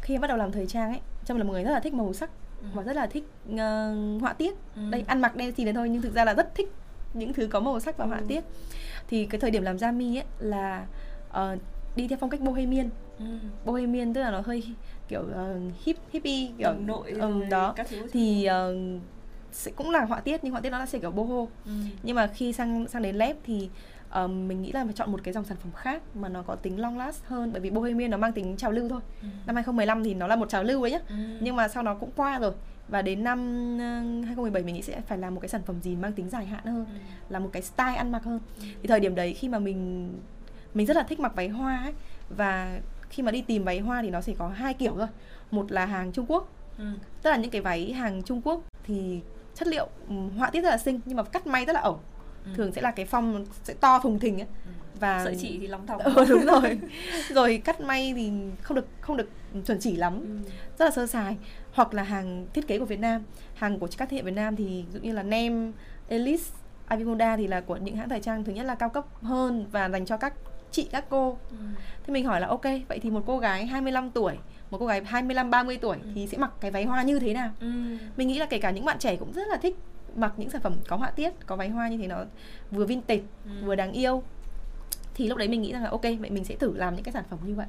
[0.00, 2.12] khi bắt đầu làm thời trang ấy trâm là một người rất là thích màu
[2.12, 2.30] sắc
[2.61, 2.66] ừ.
[2.74, 4.83] và rất là thích uh, họa tiết ừ.
[4.90, 6.72] đây ăn mặc đen thì đấy thôi nhưng thực ra là rất thích
[7.14, 8.09] những thứ có màu sắc và ừ.
[8.09, 8.44] họa tiết
[9.09, 10.87] thì cái thời điểm làm ra mi ấy là
[11.31, 11.59] uh,
[11.97, 12.88] đi theo phong cách bohemian
[13.19, 13.25] ừ.
[13.64, 14.62] bohemian tức là nó hơi
[15.09, 17.75] kiểu uh, hip hippie kiểu Đồng nội um, đó
[18.12, 19.03] thì uh,
[19.53, 21.73] sẽ cũng là họa tiết nhưng họa tiết nó là sẽ kiểu boho ừ.
[22.03, 23.69] nhưng mà khi sang sang đến lab thì
[24.14, 26.55] um, mình nghĩ là phải chọn một cái dòng sản phẩm khác mà nó có
[26.55, 29.29] tính long last hơn bởi vì bohemian nó mang tính trào lưu thôi ừ.
[29.47, 31.14] năm 2015 thì nó là một trào lưu ấy nhá ừ.
[31.40, 32.53] nhưng mà sau nó cũng qua rồi
[32.88, 33.38] và đến năm
[33.79, 36.64] 2017 mình nghĩ sẽ phải làm một cái sản phẩm gì mang tính dài hạn
[36.64, 36.99] hơn ừ.
[37.29, 38.64] là một cái style ăn mặc hơn ừ.
[38.83, 40.11] thì thời điểm đấy khi mà mình
[40.75, 41.92] mình rất là thích mặc váy hoa ấy
[42.37, 45.09] và khi mà đi tìm váy hoa thì nó sẽ có hai kiểu thôi
[45.51, 46.85] một là hàng Trung Quốc ừ.
[47.23, 49.20] tức là những cái váy hàng Trung Quốc thì
[49.55, 52.01] chất liệu ừ, họa tiết rất là xinh nhưng mà cắt may rất là ẩu
[52.44, 52.51] ừ.
[52.55, 54.70] thường sẽ là cái phong sẽ to thùng thình ấy ừ.
[55.01, 56.79] và sợi chỉ thì lóng thòng ừ, đúng rồi
[57.29, 59.29] rồi cắt may thì không được không được
[59.66, 60.51] chuẩn chỉ lắm ừ.
[60.78, 61.37] Rất là sơ sài
[61.72, 63.22] hoặc là hàng thiết kế của Việt Nam
[63.54, 65.72] hàng của các thương hiệu Việt Nam thì ví dụ như là Nem
[66.08, 66.42] Elite
[66.87, 69.88] Avimoda thì là của những hãng thời trang thứ nhất là cao cấp hơn và
[69.88, 70.34] dành cho các
[70.70, 71.56] chị các cô ừ.
[72.06, 74.34] thế mình hỏi là ok vậy thì một cô gái 25 tuổi
[74.70, 76.08] một cô gái 25 30 tuổi ừ.
[76.14, 77.66] thì sẽ mặc cái váy hoa như thế nào ừ.
[78.16, 79.76] mình nghĩ là kể cả những bạn trẻ cũng rất là thích
[80.16, 82.24] mặc những sản phẩm có họa tiết có váy hoa như thế nó
[82.70, 83.50] vừa vintage ừ.
[83.64, 84.22] vừa đáng yêu
[85.14, 87.12] thì lúc đấy mình nghĩ rằng là ok vậy mình sẽ thử làm những cái
[87.12, 87.66] sản phẩm như vậy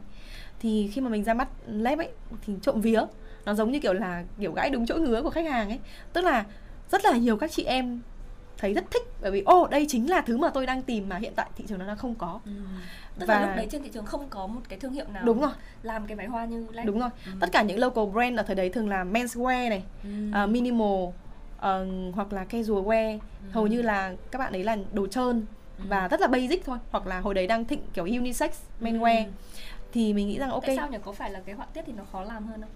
[0.59, 2.09] thì khi mà mình ra mắt lab ấy
[2.45, 3.01] thì trộm vía
[3.45, 5.79] nó giống như kiểu là kiểu gãi đúng chỗ ngứa của khách hàng ấy
[6.13, 6.45] tức là
[6.91, 8.01] rất là nhiều các chị em
[8.57, 11.17] thấy rất thích bởi vì ô đây chính là thứ mà tôi đang tìm mà
[11.17, 12.51] hiện tại thị trường nó đang không có ừ.
[13.19, 13.39] tức và...
[13.39, 15.51] là lúc đấy trên thị trường không có một cái thương hiệu nào đúng rồi
[15.83, 16.85] làm cái váy hoa như Lab.
[16.85, 17.31] đúng rồi ừ.
[17.39, 20.43] tất cả những local brand ở thời đấy thường là menswear này ừ.
[20.43, 23.51] uh, minimal uh, hoặc là casual wear ừ.
[23.51, 25.45] hầu như là các bạn ấy là đồ trơn
[25.77, 25.85] ừ.
[25.87, 29.25] và rất là basic thôi hoặc là hồi đấy đang thịnh kiểu unisex menswear.
[29.25, 29.31] Ừ.
[29.91, 30.63] thì mình nghĩ rằng ok.
[30.67, 30.97] Tại sao nhỉ?
[31.05, 32.71] Có phải là cái họa tiết thì nó khó làm hơn không?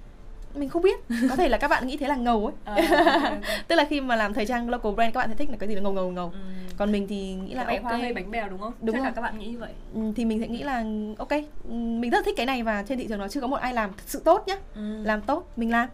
[0.55, 0.99] Mình không biết.
[1.29, 2.75] Có thể là các bạn nghĩ thế là ngầu ấy.
[2.85, 5.57] À, tức là khi mà làm thời trang local brand các bạn sẽ thích là
[5.59, 6.29] cái gì là ngầu ngầu ngầu.
[6.33, 6.39] Ừ.
[6.77, 7.81] còn mình thì nghĩ là ok.
[7.81, 8.73] hoa hơi bánh bèo đúng không?
[8.81, 9.11] Đúng Chắc rồi.
[9.15, 9.71] các bạn nghĩ như vậy.
[9.93, 10.83] Ừ, thì mình sẽ nghĩ là
[11.17, 11.31] ok
[11.69, 13.89] mình rất thích cái này và trên thị trường nó chưa có một ai làm
[13.89, 14.55] thật sự tốt nhá.
[14.75, 15.03] Ừ.
[15.03, 15.89] làm tốt mình làm.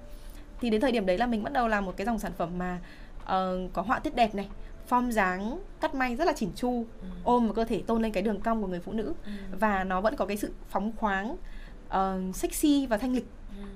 [0.61, 2.49] Thì đến thời điểm đấy là mình bắt đầu làm một cái dòng sản phẩm
[2.57, 2.79] mà
[3.23, 4.47] uh, có họa tiết đẹp này
[4.89, 7.07] form dáng cắt may rất là chỉnh chu ừ.
[7.23, 9.31] ôm vào cơ thể tôn lên cái đường cong của người phụ nữ ừ.
[9.59, 11.35] và nó vẫn có cái sự phóng khoáng
[11.87, 13.25] uh, sexy và thanh lịch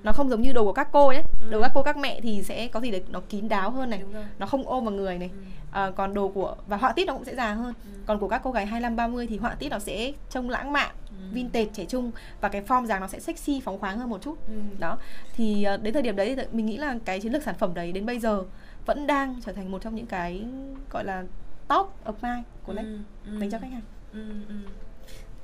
[0.02, 1.50] nó không giống như đồ của các cô nhé ừ.
[1.50, 3.90] đồ của các cô các mẹ thì sẽ có gì đấy nó kín đáo hơn
[3.90, 4.02] này
[4.38, 5.40] nó không ôm vào người này ừ.
[5.70, 7.90] à, còn đồ của và họa tiết nó cũng sẽ già hơn ừ.
[8.06, 10.94] còn của các cô gái 25 30 thì họa tiết nó sẽ trông lãng mạn
[11.08, 11.16] ừ.
[11.32, 14.46] vintage trẻ trung và cái form dáng nó sẽ sexy phóng khoáng hơn một chút
[14.48, 14.60] ừ.
[14.78, 14.98] đó
[15.36, 17.74] thì uh, đến thời điểm đấy thì mình nghĩ là cái chiến lược sản phẩm
[17.74, 18.44] đấy đến bây giờ
[18.90, 20.44] vẫn đang trở thành một trong những cái
[20.90, 21.24] gọi là
[21.68, 22.98] top of mind của Lex ừ.
[23.26, 23.38] ừ.
[23.40, 24.30] dành cho khách hàng ừ.
[24.48, 24.54] Ừ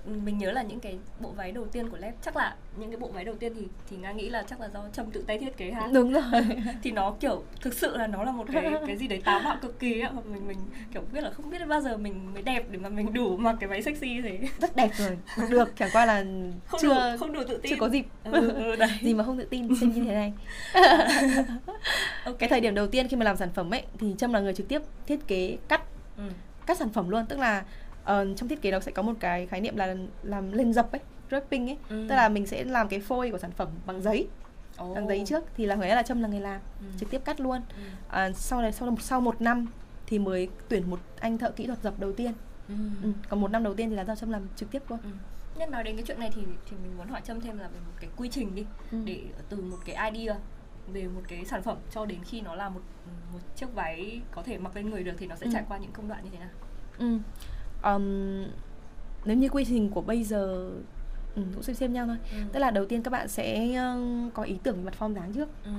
[0.07, 2.97] mình nhớ là những cái bộ váy đầu tiên của Lep chắc là những cái
[2.97, 5.39] bộ váy đầu tiên thì thì nga nghĩ là chắc là do trâm tự tay
[5.39, 5.89] thiết kế ha.
[5.93, 6.23] Đúng rồi.
[6.83, 9.57] Thì nó kiểu thực sự là nó là một cái cái gì đấy táo bạo
[9.63, 10.11] cực kỳ á.
[10.33, 10.59] Mình mình
[10.93, 13.57] kiểu biết là không biết bao giờ mình mới đẹp để mà mình đủ mặc
[13.61, 14.39] cái váy sexy thế.
[14.61, 15.19] Rất đẹp rồi
[15.51, 15.77] được.
[15.77, 16.25] Chẳng qua là
[16.67, 17.71] không chưa đủ, không đủ tự tin.
[17.71, 18.05] chưa có dịp.
[18.25, 18.91] Ừ, ừ, đấy.
[19.03, 20.33] gì mà không tự tin sinh như thế này.
[22.25, 22.39] Okay.
[22.39, 24.55] cái thời điểm đầu tiên khi mà làm sản phẩm ấy thì trâm là người
[24.55, 25.83] trực tiếp thiết kế cắt
[26.17, 26.23] ừ.
[26.67, 27.27] cắt sản phẩm luôn.
[27.27, 27.65] Tức là
[28.07, 30.93] uh, trong thiết kế nó sẽ có một cái khái niệm là làm lên dập
[30.93, 32.07] ấy wrapping ấy ừ.
[32.09, 34.29] tức là mình sẽ làm cái phôi của sản phẩm bằng giấy
[34.83, 34.95] oh.
[34.95, 36.87] bằng giấy trước thì là người là trâm là người làm ừ.
[36.99, 37.83] trực tiếp cắt luôn ừ.
[38.09, 39.67] à, sau này sau sau một năm
[40.07, 42.33] thì mới tuyển một anh thợ kỹ thuật dập đầu tiên
[42.69, 42.75] ừ.
[43.03, 43.13] Ừ.
[43.29, 45.11] còn một năm đầu tiên thì là do trâm làm trực tiếp luôn ừ.
[45.59, 47.79] nhân nói đến cái chuyện này thì thì mình muốn hỏi trâm thêm là về
[47.87, 48.99] một cái quy trình đi ừ.
[49.05, 50.37] để từ một cái idea
[50.93, 52.81] về một cái sản phẩm cho đến khi nó là một
[53.33, 55.51] một chiếc váy có thể mặc lên người được thì nó sẽ ừ.
[55.53, 56.51] trải qua những công đoạn như thế nào
[56.99, 57.19] ừ
[57.95, 58.45] um,
[59.25, 60.71] nếu như quy trình của bây giờ
[61.35, 62.39] ừ, cũng xem xem nhau thôi ừ.
[62.53, 63.69] tức là đầu tiên các bạn sẽ
[64.35, 65.71] có ý tưởng về mặt form dáng trước ừ.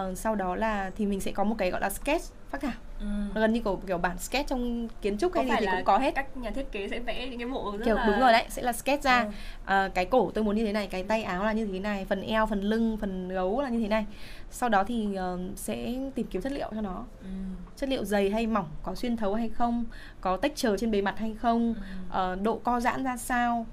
[0.00, 2.72] Uh, sau đó là thì mình sẽ có một cái gọi là sketch phát thảo
[3.00, 3.06] ừ.
[3.34, 6.14] gần như kiểu kiểu bản sketch trong kiến trúc hay gì thì cũng có hết
[6.14, 8.06] các nhà thiết kế sẽ vẽ những cái bộ rất kiểu là...
[8.06, 9.30] đúng rồi đấy sẽ là sketch ra
[9.66, 9.86] ừ.
[9.86, 12.04] uh, cái cổ tôi muốn như thế này cái tay áo là như thế này
[12.04, 14.06] phần eo phần lưng phần gấu là như thế này
[14.50, 17.28] sau đó thì uh, sẽ tìm kiếm chất liệu cho nó ừ.
[17.76, 19.84] chất liệu dày hay mỏng có xuyên thấu hay không
[20.20, 21.74] có texture trên bề mặt hay không
[22.12, 22.32] ừ.
[22.32, 23.66] uh, độ co giãn ra sao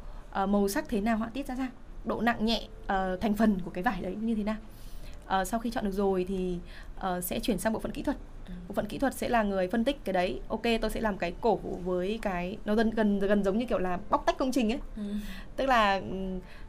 [0.44, 1.68] uh, màu sắc thế nào họa tiết ra sao
[2.06, 4.58] độ nặng nhẹ uh, thành phần của cái vải đấy như thế nào
[5.42, 6.58] uh, sau khi chọn được rồi thì
[6.98, 8.18] uh, sẽ chuyển sang bộ phận kỹ thuật.
[8.68, 10.42] Bộ phận kỹ thuật sẽ là người phân tích cái đấy.
[10.48, 13.80] Ok tôi sẽ làm cái cổ với cái nó gần gần gần giống như kiểu
[13.80, 14.80] là bóc tách công trình ấy.
[14.96, 15.04] Ừ.
[15.56, 16.02] tức là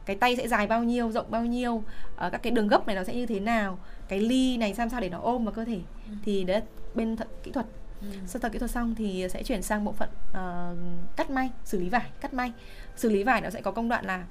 [0.05, 1.83] cái tay sẽ dài bao nhiêu rộng bao nhiêu uh,
[2.17, 5.01] các cái đường gấp này nó sẽ như thế nào cái ly này làm sao
[5.01, 5.79] để nó ôm vào cơ thể.
[6.07, 6.13] Ừ.
[6.23, 6.61] thì đấy
[6.95, 7.65] bên thợ kỹ thuật.
[8.01, 8.07] Ừ.
[8.27, 11.79] sau thợ kỹ thuật xong thì sẽ chuyển sang bộ phận uh, cắt may xử
[11.79, 12.51] lý vải cắt may.
[12.95, 14.25] Xử lý vải nó sẽ có công đoạn là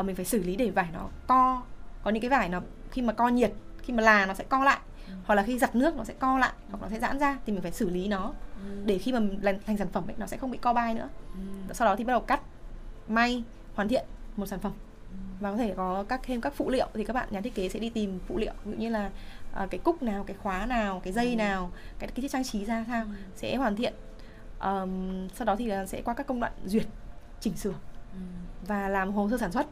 [0.00, 1.62] uh, mình phải xử lý để vải nó co
[2.02, 3.52] có những cái vải nó khi mà co nhiệt
[3.84, 4.80] khi mà là nó sẽ co lại
[5.24, 7.52] hoặc là khi giặt nước nó sẽ co lại hoặc nó sẽ giãn ra thì
[7.52, 8.32] mình phải xử lý nó
[8.64, 8.82] ừ.
[8.84, 11.08] để khi mà làm thành sản phẩm ấy nó sẽ không bị co bay nữa
[11.34, 11.74] ừ.
[11.74, 12.40] sau đó thì bắt đầu cắt
[13.08, 13.44] may
[13.74, 14.04] hoàn thiện
[14.36, 14.72] một sản phẩm
[15.10, 15.16] ừ.
[15.40, 17.68] và có thể có các thêm các phụ liệu thì các bạn nhà thiết kế
[17.68, 19.10] sẽ đi tìm phụ liệu ví dụ như là
[19.62, 21.36] uh, cái cúc nào cái khóa nào cái dây ừ.
[21.36, 23.10] nào cái cái trang trí ra sao ừ.
[23.36, 23.94] sẽ hoàn thiện
[24.60, 26.86] um, sau đó thì là sẽ qua các công đoạn duyệt
[27.40, 27.74] chỉnh sửa
[28.12, 28.18] ừ.
[28.66, 29.66] và làm hồ sơ sản xuất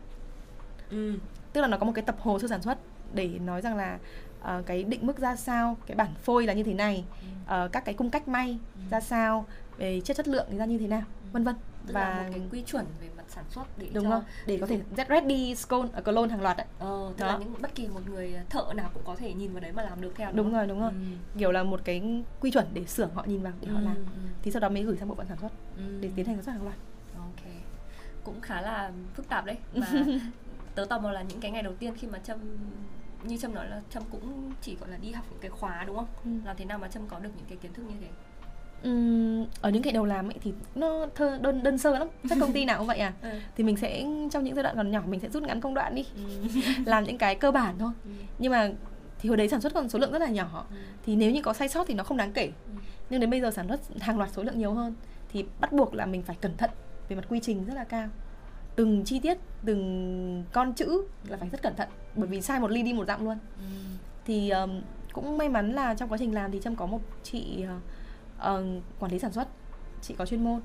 [0.90, 1.18] ừ.
[1.53, 2.79] tức là nó có một cái tập hồ sơ sản xuất
[3.14, 3.98] để nói rằng là
[4.42, 7.05] uh, cái định mức ra sao cái bản phôi là như thế này
[7.44, 8.81] uh, các cái cung cách may ừ.
[8.90, 9.46] ra sao
[9.79, 11.29] về chất chất lượng thì ra như thế nào ừ.
[11.33, 11.55] vân vân
[11.87, 14.25] và một cái quy chuẩn về mặt sản xuất để đúng cho không?
[14.46, 17.55] để có thể get ready scone uh, clone hàng loạt đấy ờ, tức là những
[17.61, 20.12] bất kỳ một người thợ nào cũng có thể nhìn vào đấy mà làm được
[20.16, 21.38] theo đúng, đúng rồi đúng rồi ừ.
[21.38, 23.75] kiểu là một cái quy chuẩn để xưởng họ nhìn vào để ừ.
[23.75, 24.03] họ làm ừ.
[24.42, 25.83] thì sau đó mới gửi sang bộ phận sản xuất ừ.
[26.01, 26.77] để tiến hành sản xuất hàng loạt
[27.16, 27.53] ok
[28.25, 30.05] cũng khá là phức tạp đấy và
[30.75, 32.38] tớ tò mò là những cái ngày đầu tiên khi mà trâm
[33.25, 35.97] như trâm nói là trâm cũng chỉ gọi là đi học những cái khóa đúng
[35.97, 36.31] không ừ.
[36.45, 38.09] làm thế nào mà trâm có được những cái kiến thức như thế
[38.89, 42.39] Uhm, ở những ngày đầu làm ấy thì nó thơ đơn đơn sơ lắm chắc
[42.41, 43.29] công ty nào cũng vậy à ừ.
[43.57, 45.95] thì mình sẽ trong những giai đoạn còn nhỏ mình sẽ rút ngắn công đoạn
[45.95, 46.23] đi ừ.
[46.87, 48.11] làm những cái cơ bản thôi ừ.
[48.39, 48.71] nhưng mà
[49.19, 50.77] thì hồi đấy sản xuất còn số lượng rất là nhỏ ừ.
[51.07, 52.73] thì nếu như có sai sót thì nó không đáng kể ừ.
[53.11, 54.95] nhưng đến bây giờ sản xuất hàng loạt số lượng nhiều hơn
[55.33, 56.71] thì bắt buộc là mình phải cẩn thận
[57.09, 58.09] về mặt quy trình rất là cao
[58.77, 62.70] từng chi tiết từng con chữ là phải rất cẩn thận bởi vì sai một
[62.70, 63.64] ly đi một dặm luôn ừ.
[64.25, 64.81] thì um,
[65.12, 67.83] cũng may mắn là trong quá trình làm thì trâm có một chị uh,
[68.38, 69.48] uh, quản lý sản xuất
[70.03, 70.61] chị có chuyên môn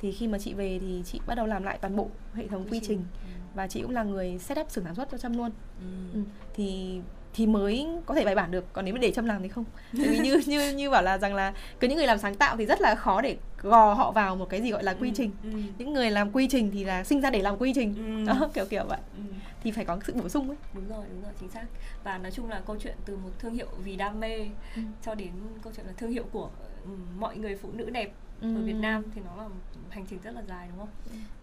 [0.00, 2.66] thì khi mà chị về thì chị bắt đầu làm lại toàn bộ hệ thống
[2.70, 3.28] quy trình ừ.
[3.54, 5.86] và chị cũng là người set up xưởng sản xuất cho trâm luôn ừ.
[6.12, 6.20] Ừ.
[6.54, 7.00] thì
[7.34, 9.64] thì mới có thể bài bản được còn nếu mà để châm làm thì không
[9.98, 12.56] tại vì như như như bảo là rằng là cứ những người làm sáng tạo
[12.56, 15.14] thì rất là khó để gò họ vào một cái gì gọi là quy ừ,
[15.16, 15.50] trình ừ.
[15.78, 17.94] những người làm quy trình thì là sinh ra để làm quy trình
[18.26, 18.32] ừ.
[18.32, 19.22] đó kiểu kiểu vậy ừ.
[19.62, 21.64] thì phải có sự bổ sung ấy đúng rồi đúng rồi chính xác
[22.04, 24.38] và nói chung là câu chuyện từ một thương hiệu vì đam mê
[24.76, 24.82] ừ.
[25.04, 25.30] cho đến
[25.62, 26.50] câu chuyện là thương hiệu của
[26.84, 28.56] ừ, mọi người phụ nữ đẹp ừ.
[28.56, 29.54] ở Việt Nam thì nó là một
[29.90, 30.88] hành trình rất là dài đúng không?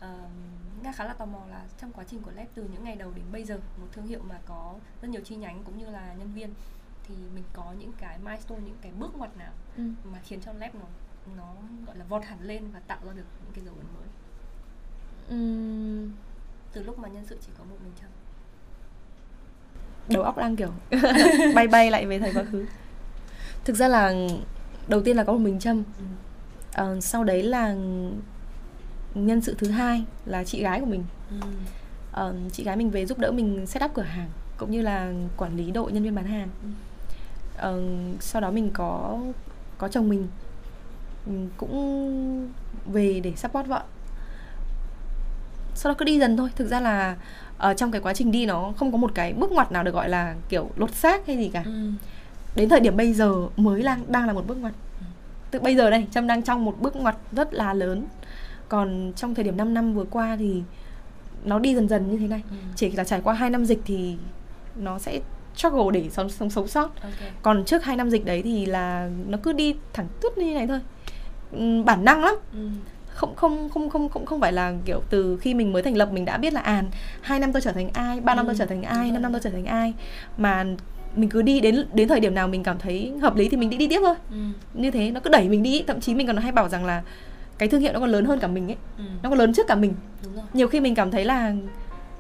[0.02, 0.06] Ừ.
[0.08, 2.96] Uh, Nga khá là tò mò là trong quá trình của Lab từ những ngày
[2.96, 5.86] đầu đến bây giờ một thương hiệu mà có rất nhiều chi nhánh cũng như
[5.86, 6.50] là nhân viên
[7.08, 9.84] thì mình có những cái milestone những cái bước ngoặt nào ừ.
[10.12, 10.86] mà khiến cho Lab nó
[11.38, 11.54] nó
[11.88, 14.08] gọi là vọt hẳn lên và tạo ra được những cái dấu ấn mới.
[15.30, 15.38] Ừ.
[16.74, 18.12] Từ lúc mà nhân sự chỉ có một mình chồng
[20.10, 20.70] đầu óc đang kiểu
[21.56, 22.66] bay bay lại về thời quá khứ
[23.66, 24.14] thực ra là
[24.88, 26.04] đầu tiên là có một mình ừ.
[26.82, 27.76] Uh, sau đấy là
[29.16, 31.04] nhân sự thứ hai là chị gái của mình.
[31.30, 31.48] Ừ.
[32.30, 35.14] uh, chị gái mình về giúp đỡ mình set up cửa hàng cũng như là
[35.38, 36.50] quản lý đội nhân viên bán hàng.
[37.62, 37.70] Ừ.
[37.70, 39.20] uh, sau đó mình có
[39.78, 40.28] có chồng mình,
[41.26, 42.50] mình cũng
[42.86, 43.84] về để support vợ.
[45.76, 46.50] Sau đó cứ đi dần thôi.
[46.56, 47.16] Thực ra là
[47.58, 49.94] ở trong cái quá trình đi nó không có một cái bước ngoặt nào được
[49.94, 51.64] gọi là kiểu lột xác hay gì cả.
[51.66, 51.92] Ừ.
[52.56, 54.74] đến thời điểm bây giờ mới đang đang là một bước ngoặt
[55.56, 55.60] ừ.
[55.60, 58.06] từ bây giờ đây trâm đang trong một bước ngoặt rất là lớn
[58.70, 60.62] còn trong thời điểm 5 năm vừa qua thì
[61.44, 62.56] nó đi dần dần như thế này ừ.
[62.76, 64.16] chỉ là trải qua hai năm dịch thì
[64.76, 65.20] nó sẽ
[65.56, 67.32] struggle để sống sống sống sót okay.
[67.42, 70.68] còn trước hai năm dịch đấy thì là nó cứ đi thẳng tút như này
[70.68, 70.80] thôi
[71.52, 72.70] ừ, bản năng lắm ừ.
[73.08, 76.10] không không không không không không phải là kiểu từ khi mình mới thành lập
[76.12, 76.84] mình đã biết là à
[77.22, 78.50] hai năm tôi trở thành ai ba năm ừ.
[78.50, 79.94] tôi trở thành ai năm năm tôi trở thành ai
[80.38, 80.66] mà
[81.16, 83.70] mình cứ đi đến đến thời điểm nào mình cảm thấy hợp lý thì mình
[83.70, 84.16] đi đi tiếp thôi.
[84.32, 84.38] Ừ.
[84.74, 87.02] như thế nó cứ đẩy mình đi thậm chí mình còn hay bảo rằng là
[87.58, 88.78] cái thương hiệu nó còn lớn hơn cả mình ấy.
[88.98, 89.04] Ừ.
[89.24, 89.94] nó còn lớn trước cả mình.
[90.24, 90.46] Đúng rồi.
[90.54, 91.54] nhiều khi mình cảm thấy là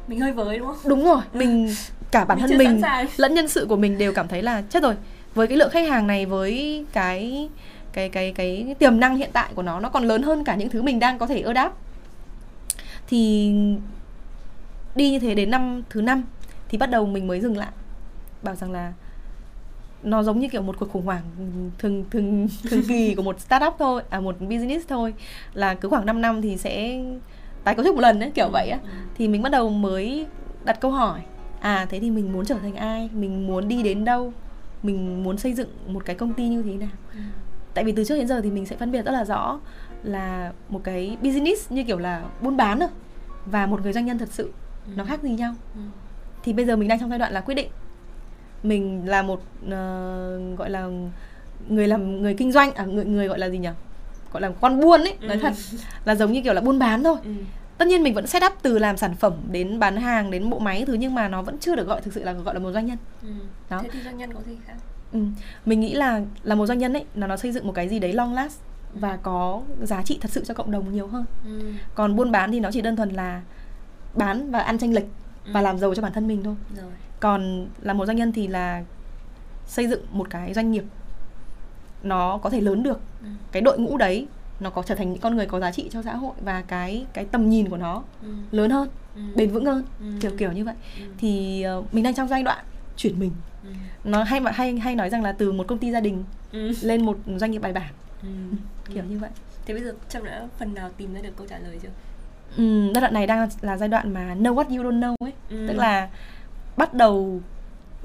[0.08, 0.78] mình hơi với đúng không?
[0.86, 1.76] Đúng rồi mình
[2.12, 2.82] cả bản mình thân mình
[3.18, 4.96] lẫn nhân sự của mình đều cảm thấy là chết rồi.
[5.36, 7.50] Với cái lượng khách hàng này với cái
[7.94, 10.70] cái cái cái tiềm năng hiện tại của nó nó còn lớn hơn cả những
[10.70, 11.74] thứ mình đang có thể ơ đáp.
[13.08, 13.52] Thì
[14.96, 16.24] đi như thế đến năm thứ năm
[16.70, 17.72] thì bắt đầu mình mới dừng lại
[18.46, 18.94] bảo rằng là
[20.04, 21.22] nó giống như kiểu một cuộc khủng hoảng
[21.78, 25.14] thường thường thường kỳ của một startup thôi à một business thôi.
[25.54, 27.04] Là cứ khoảng 5 năm thì sẽ
[27.64, 28.80] tái cấu trúc một lần đấy kiểu vậy á.
[28.84, 28.90] Ừ.
[29.16, 30.26] thì mình bắt đầu mới
[30.66, 31.22] đặt câu hỏi
[31.60, 33.10] à thế thì mình muốn trở thành ai?
[33.14, 34.34] Mình muốn đi đến đâu?
[34.84, 36.90] Mình muốn xây dựng một cái công ty như thế nào?
[37.14, 37.20] Ừ.
[37.74, 39.60] tại vì từ trước đến giờ thì mình sẽ phân biệt rất là rõ
[40.04, 42.90] là một cái business như kiểu là buôn bán rồi
[43.46, 44.52] và một người doanh nhân thật sự.
[44.88, 44.92] Ừ.
[44.96, 45.54] nó khác gì nhau.
[46.44, 47.68] Thì bây giờ mình đang trong giai đoạn là quyết định
[48.67, 50.89] mình là một uh, gọi là
[51.67, 53.69] người làm người kinh doanh à người người gọi là gì nhỉ
[54.32, 55.39] gọi là con buôn ấy nói ừ.
[55.41, 55.54] thật
[56.06, 57.32] là giống như kiểu là buôn bán thôi ừ.
[57.78, 60.60] tất nhiên mình vẫn set up từ làm sản phẩm đến bán hàng đến bộ
[60.60, 62.71] máy thứ nhưng mà nó vẫn chưa được gọi thực sự là gọi là một
[62.71, 63.30] doanh nhân ừ.
[63.69, 64.75] đó thế thì doanh nhân có gì khác
[65.13, 65.19] ừ.
[65.65, 67.99] mình nghĩ là là một doanh nhân ấy là nó xây dựng một cái gì
[67.99, 68.60] đấy long last
[68.93, 71.71] và có giá trị thật sự cho cộng đồng nhiều hơn ừ.
[71.95, 73.41] còn buôn bán thì nó chỉ đơn thuần là
[74.13, 75.06] bán và ăn tranh lệch
[75.45, 75.51] ừ.
[75.54, 78.47] và làm giàu cho bản thân mình thôi rồi còn là một doanh nhân thì
[78.47, 78.84] là
[79.65, 80.84] xây dựng một cái doanh nghiệp
[82.04, 83.28] nó có thể lớn được ừ.
[83.51, 84.28] cái đội ngũ đấy
[84.60, 87.06] nó có trở thành những con người có giá trị cho xã hội và cái
[87.13, 88.28] cái tầm nhìn của nó ừ.
[88.51, 89.21] lớn hơn ừ.
[89.36, 90.06] bền vững hơn ừ.
[90.21, 91.06] kiểu kiểu như vậy ừ.
[91.17, 92.65] thì uh, mình đang trong giai đoạn
[92.97, 93.32] chuyển mình
[93.63, 93.69] ừ.
[94.04, 96.71] nó hay hay hay nói rằng là từ một công ty gia đình ừ.
[96.82, 98.28] lên một doanh nghiệp bài bản ừ.
[98.93, 99.10] kiểu ừ.
[99.10, 99.30] như vậy
[99.65, 101.89] thế bây giờ trâm đã phần nào tìm ra được câu trả lời chưa
[102.58, 105.34] ừ, giai đoạn này đang là giai đoạn mà know what you don't know ấy
[105.49, 105.65] ừ.
[105.67, 106.10] tức là
[106.78, 107.42] bắt đầu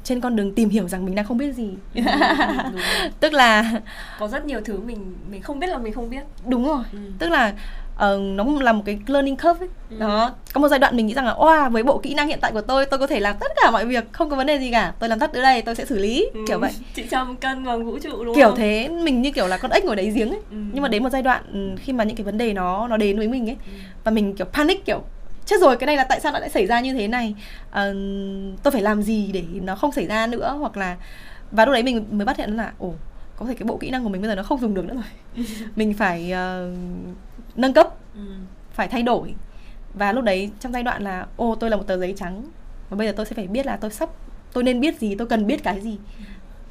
[0.04, 2.02] trên con đường tìm hiểu rằng mình đang không biết gì ừ,
[3.20, 3.80] tức là
[4.18, 6.98] có rất nhiều thứ mình mình không biết là mình không biết đúng rồi ừ.
[7.18, 7.52] tức là
[7.94, 9.68] uh, nó là một cái learning curve ấy.
[9.90, 9.96] Ừ.
[9.98, 12.38] đó có một giai đoạn mình nghĩ rằng là wow với bộ kỹ năng hiện
[12.40, 14.58] tại của tôi tôi có thể làm tất cả mọi việc không có vấn đề
[14.58, 16.40] gì cả tôi làm tất ở đây tôi sẽ xử lý ừ.
[16.48, 18.58] kiểu vậy chị trăm cân bằng vũ trụ đúng kiểu không?
[18.58, 20.56] thế mình như kiểu là con ếch ngồi đáy giếng ấy ừ.
[20.72, 22.96] nhưng mà đến một giai đoạn ừ, khi mà những cái vấn đề nó nó
[22.96, 23.72] đến với mình ấy ừ.
[24.04, 25.02] và mình kiểu panic kiểu
[25.50, 27.34] chết rồi cái này là tại sao nó lại xảy ra như thế này?
[27.70, 27.92] À,
[28.62, 30.56] tôi phải làm gì để nó không xảy ra nữa?
[30.58, 30.96] Hoặc là
[31.50, 32.94] và lúc đấy mình mới phát hiện là ồ
[33.36, 34.94] có thể cái bộ kỹ năng của mình bây giờ nó không dùng được nữa
[34.94, 35.44] rồi.
[35.76, 36.78] Mình phải uh,
[37.56, 38.20] nâng cấp ừ.
[38.72, 39.34] phải thay đổi.
[39.94, 42.44] Và lúc đấy trong giai đoạn là ô tôi là một tờ giấy trắng
[42.90, 44.08] và bây giờ tôi sẽ phải biết là tôi sắp
[44.52, 45.98] tôi nên biết gì tôi cần biết cái gì.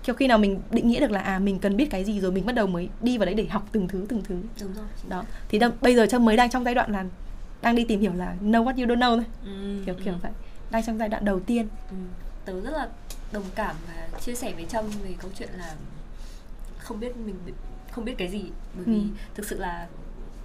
[0.03, 2.31] Kiểu khi nào mình định nghĩa được là à mình cần biết cái gì rồi
[2.31, 4.35] mình bắt đầu mới đi vào đấy để học từng thứ từng thứ.
[4.61, 4.85] Đúng rồi.
[5.09, 5.23] Đó.
[5.49, 7.05] Thì đâu, bây giờ trâm mới đang trong giai đoạn là
[7.61, 10.01] đang đi tìm hiểu là know what you don't know thôi ừ, kiểu ừ.
[10.05, 10.31] kiểu vậy
[10.71, 11.95] đang trong giai đoạn đầu tiên Ừ.
[12.45, 12.87] Tớ rất là
[13.31, 15.73] đồng cảm và chia sẻ với Trâm về câu chuyện là
[16.77, 17.35] không biết mình
[17.91, 18.43] không biết cái gì
[18.75, 18.99] bởi vì Ừ.
[19.35, 19.87] thực sự là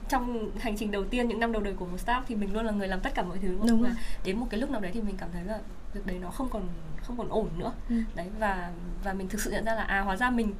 [0.08, 2.64] trong hành trình đầu tiên những năm đầu đời của một startup thì mình luôn
[2.66, 3.68] là người làm tất cả mọi thứ đúng không?
[3.68, 3.96] Đúng và rồi.
[4.24, 5.58] đến một cái lúc nào đấy thì mình cảm thấy là
[5.94, 6.62] việc đấy nó không còn
[7.02, 7.94] không còn ổn nữa Ừ.
[8.14, 8.70] đấy và
[9.04, 10.52] và mình thực sự nhận ra là à hóa ra mình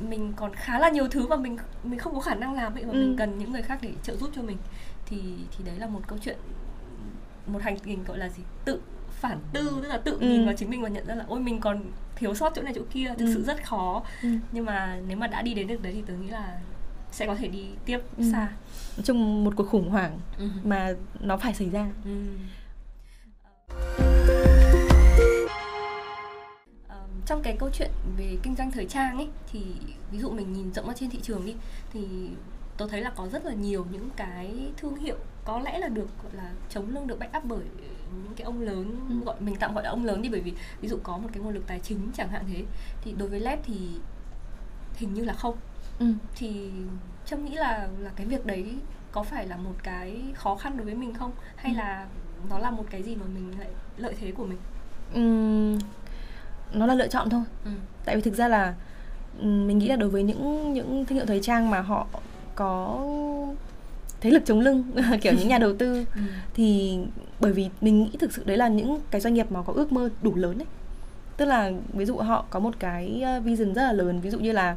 [0.00, 2.84] mình còn khá là nhiều thứ mà mình mình không có khả năng làm vậy
[2.84, 2.96] và Ừ.
[2.98, 4.56] mình cần những người khác để trợ giúp cho mình
[5.14, 5.20] thì
[5.58, 6.36] thì đấy là một câu chuyện
[7.46, 10.26] một hành trình gọi là gì tự phản tư tức là tự Ừ.
[10.28, 11.82] nhìn vào chính mình và nhận ra là ôi mình còn
[12.16, 13.34] thiếu sót chỗ này chỗ kia thực Ừ.
[13.34, 14.28] sự rất khó Ừ.
[14.52, 16.60] nhưng mà nếu mà đã đi đến được đấy thì tớ nghĩ là
[17.12, 18.24] sẽ có thể đi tiếp Ừ.
[18.32, 18.46] xa
[18.96, 20.48] nói chung một cuộc khủng hoảng ừ.
[20.64, 22.10] mà nó phải xảy ra Ừ.
[26.88, 29.60] Ờm, trong cái câu chuyện về kinh doanh thời trang ấy thì
[30.10, 31.54] ví dụ mình nhìn rộng ra trên thị trường đi
[31.92, 32.00] thì
[32.76, 36.08] tôi thấy là có rất là nhiều những cái thương hiệu có lẽ là được
[36.22, 37.64] gọi là chống lưng được back up bởi
[38.24, 39.14] những cái ông lớn Ừ.
[39.26, 41.42] gọi mình tạm gọi là ông lớn đi bởi vì ví dụ có một cái
[41.42, 42.64] nguồn lực tài chính chẳng hạn thế
[43.04, 43.88] thì đối với Lab thì
[44.96, 45.54] hình như là không
[45.98, 46.06] ừ.
[46.36, 46.70] thì
[47.26, 48.74] trâm nghĩ là là cái việc đấy
[49.12, 51.78] có phải là một cái khó khăn đối với mình không hay Ừ.
[51.78, 52.06] là
[52.50, 54.58] nó là một cái gì mà mình lại lợi thế của mình
[55.14, 55.78] Ừm,
[56.72, 57.70] nó là lựa chọn thôi ừ.
[58.04, 58.74] tại vì thực ra là
[59.38, 62.06] ừm, mình nghĩ là đối với những những thương hiệu thời trang mà họ
[62.54, 63.00] có
[64.20, 64.84] thế lực chống lưng
[65.22, 66.04] kiểu những nhà đầu tư.
[66.14, 66.20] Ừ.
[66.54, 66.98] thì
[67.40, 69.92] bởi vì mình nghĩ thực sự đấy là những cái doanh nghiệp mà có ước
[69.92, 70.66] mơ đủ lớn ấy.
[71.36, 74.38] Tức là ví dụ họ có một cái uh, vision rất là lớn ví dụ
[74.38, 74.76] như là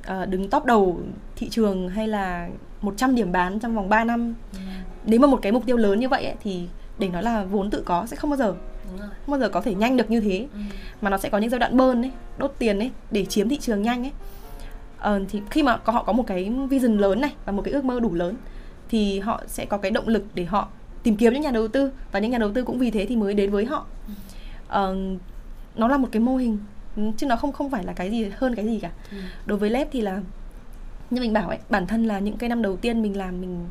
[0.00, 1.00] uh, đứng top đầu
[1.36, 2.48] thị trường hay là
[2.80, 4.34] 100 điểm bán trong vòng 3 năm.
[5.04, 7.70] Nếu mà một cái mục tiêu lớn như vậy ấy, thì để nói là vốn
[7.70, 8.54] tự có sẽ không bao giờ
[8.90, 9.08] đúng rồi.
[9.08, 10.46] không bao giờ có thể nhanh được như thế.
[10.52, 10.58] Ừ.
[11.02, 13.58] mà nó sẽ có những giai đoạn bơn ấy đốt tiền ấy để chiếm thị
[13.58, 14.12] trường nhanh ấy
[15.02, 17.84] ờ, thì khi mà họ có một cái vision lớn này và một cái ước
[17.84, 18.34] mơ đủ lớn
[18.88, 20.68] thì họ sẽ có cái động lực để họ
[21.02, 23.16] tìm kiếm những nhà đầu tư và những nhà đầu tư cũng vì thế thì
[23.16, 23.86] mới đến với họ
[24.68, 24.96] ờ,
[25.76, 26.58] nó là một cái mô hình
[26.96, 29.16] ừ, chứ nó không không phải là cái gì hơn cái gì cả Ừ.
[29.46, 30.20] đối với lab thì là
[31.10, 33.66] như mình bảo ấy bản thân là những cái năm đầu tiên mình làm mình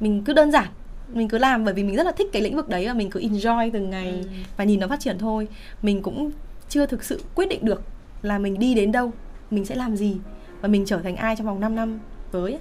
[0.00, 0.66] mình cứ đơn giản
[1.12, 3.10] mình cứ làm bởi vì mình rất là thích cái lĩnh vực đấy và mình
[3.10, 4.28] cứ enjoy từng ngày Ừ.
[4.56, 5.48] và nhìn nó phát triển thôi
[5.82, 6.30] mình cũng
[6.68, 7.82] chưa thực sự quyết định được
[8.22, 9.12] là mình đi đến đâu
[9.50, 10.16] mình sẽ làm gì
[10.60, 11.98] và mình trở thành ai trong vòng 5 năm
[12.32, 12.58] ấy.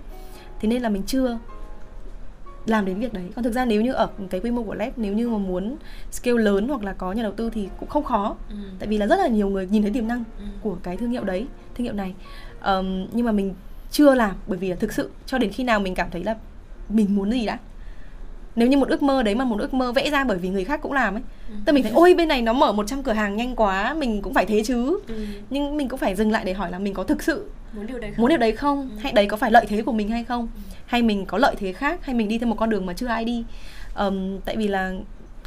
[0.60, 1.40] thế nên là mình chưa
[2.66, 4.94] làm đến việc đấy còn thực ra nếu như ở cái quy mô của lab
[4.96, 5.76] nếu như mà muốn
[6.12, 8.56] scale lớn hoặc là có nhà đầu tư thì cũng không khó Ừ.
[8.80, 10.44] tại vì là rất là nhiều người nhìn thấy tiềm năng Ừ.
[10.62, 12.14] của cái thương hiệu đấy thương hiệu này
[12.60, 13.54] Ờm, nhưng mà mình
[13.92, 16.36] chưa làm bởi vì là thực sự cho đến khi nào mình cảm thấy là
[16.90, 17.58] mình muốn gì đã
[18.60, 20.66] nếu như một ước mơ đấy mà một ước mơ vẽ ra bởi vì người
[20.66, 21.56] khác cũng làm ấy Ừ.
[21.66, 24.34] tức mình thấy ôi bên này nó mở 100 cửa hàng nhanh quá mình cũng
[24.34, 25.26] phải thế chứ Ừ.
[25.50, 28.00] nhưng mình cũng phải dừng lại để hỏi là mình có thực sự muốn điều
[28.00, 28.22] đấy không?
[28.22, 28.98] muốn điều đấy không Ừ.
[29.02, 30.48] hay đấy có phải lợi thế của mình hay không
[30.86, 33.08] hay mình có lợi thế khác hay mình đi theo một con đường mà chưa
[33.08, 33.44] ai đi
[33.94, 34.94] Ờm, tại vì là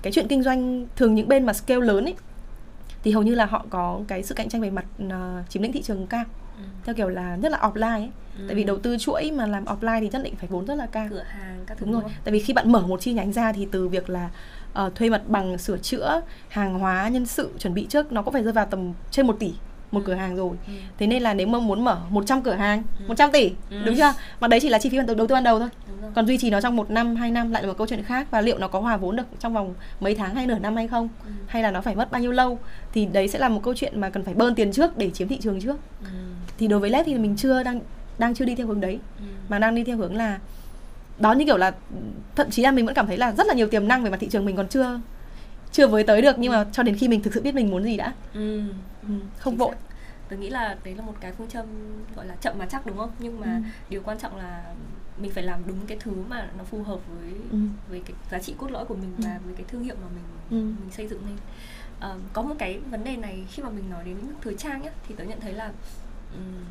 [0.02, 2.14] cái chuyện kinh doanh thường những bên mà scale lớn ấy
[3.04, 5.72] thì hầu như là họ có cái sự cạnh tranh về mặt ờ, chiếm lĩnh
[5.72, 6.24] thị trường cao
[6.56, 6.62] Ừ.
[6.84, 8.44] theo kiểu là nhất là offline ấy Ừ.
[8.48, 10.86] tại vì đầu tư chuỗi mà làm offline thì nhất định phải vốn rất là
[10.86, 12.10] cao cửa hàng các thứ đúng rồi không?
[12.24, 14.30] tại vì khi bạn mở một chi nhánh ra thì từ việc là
[14.72, 18.32] ờ, thuê mặt bằng sửa chữa hàng hóa nhân sự chuẩn bị trước nó cũng
[18.32, 19.52] phải rơi vào tầm trên 1 tỷ
[19.90, 20.04] một Ừ.
[20.06, 20.72] cửa hàng rồi Ừ.
[20.98, 23.04] thế nên là nếu mà muốn mở 100 cửa hàng Ừ.
[23.08, 23.76] 100 tỷ Ừ.
[23.86, 25.68] đúng chưa mà đấy chỉ là chi phí đầu tư ban đầu thôi
[26.02, 28.02] Đúng còn duy trì nó trong một năm hai năm lại là một câu chuyện
[28.02, 30.76] khác và liệu nó có hòa vốn được trong vòng mấy tháng hay nửa năm
[30.76, 31.30] hay không Ừ.
[31.46, 32.58] hay là nó phải mất bao nhiêu lâu
[32.92, 35.28] thì đấy sẽ là một câu chuyện mà cần phải bơn tiền trước để chiếm
[35.28, 36.06] thị trường trước Ừ.
[36.58, 37.80] thì đối với led thì mình chưa đang
[38.22, 39.24] đang chưa đi theo hướng đấy Ừ.
[39.48, 40.38] mà đang đi theo hướng là
[41.18, 41.72] đó như kiểu là
[42.36, 44.16] thậm chí là mình vẫn cảm thấy là rất là nhiều tiềm năng về mặt
[44.20, 45.00] thị trường mình còn chưa
[45.72, 47.84] chưa với tới được nhưng mà cho đến khi mình thực sự biết mình muốn
[47.84, 48.60] gì đã Ừ.
[49.02, 49.08] ừ,
[49.38, 49.94] không Chính vội xác.
[50.28, 51.66] Tớ nghĩ là đấy là một cái phương châm
[52.16, 53.10] gọi là chậm mà chắc đúng không?
[53.18, 53.62] Nhưng mà Ừ.
[53.90, 54.64] điều quan trọng là
[55.18, 57.58] mình phải làm đúng cái thứ mà nó phù hợp với Ừ.
[57.90, 59.22] với cái giá trị cốt lõi của mình Ừ.
[59.26, 60.24] và với cái thương hiệu mà mình
[60.60, 60.66] Ừ.
[60.80, 61.36] mình xây dựng lên.
[62.00, 64.90] Ờ, có một cái vấn đề này khi mà mình nói đến thời trang nhá
[65.08, 65.64] thì tớ nhận thấy là
[66.34, 66.64] ừm,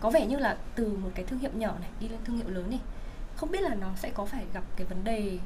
[0.00, 2.48] có vẻ như là từ một cái thương hiệu nhỏ này đi lên thương hiệu
[2.48, 2.80] lớn này
[3.36, 5.38] không biết là nó sẽ có phải gặp cái vấn đề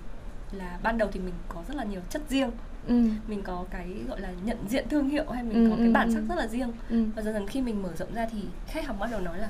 [0.53, 2.51] là ban đầu thì mình có rất là nhiều chất riêng
[2.87, 2.95] ừ.
[3.27, 5.93] mình có cái gọi là nhận diện thương hiệu hay mình Ừ, có cái ừ,
[5.93, 6.15] bản ừ.
[6.15, 7.05] sắc rất là riêng Ừ.
[7.17, 9.49] và dần dần khi mình mở rộng ra thì khách hàng bắt đầu nói là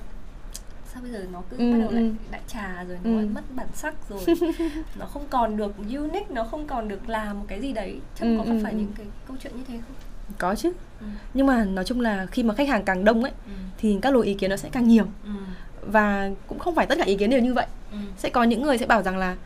[0.92, 2.12] sao bây giờ nó cứ Ừ, bắt đầu lại ừ.
[2.30, 3.26] đại trà rồi nó Ừ.
[3.34, 4.20] mất bản sắc rồi
[4.98, 8.26] nó không còn được unique nó không còn được làm một cái gì đấy chắc
[8.26, 8.78] Ừ, có phải ừ.
[8.78, 9.96] những cái câu chuyện như thế không
[10.38, 10.72] có chứ.
[11.00, 11.06] Ừ.
[11.34, 13.52] nhưng mà nói chung là khi mà khách hàng càng đông ấy Ừ.
[13.78, 15.04] thì các luồng ý kiến nó sẽ càng nhiều.
[15.24, 15.30] Ừ.
[15.86, 17.66] và cũng không phải tất cả ý kiến đều như vậy.
[17.92, 17.98] Ừ.
[18.18, 19.36] sẽ có những người sẽ bảo rằng là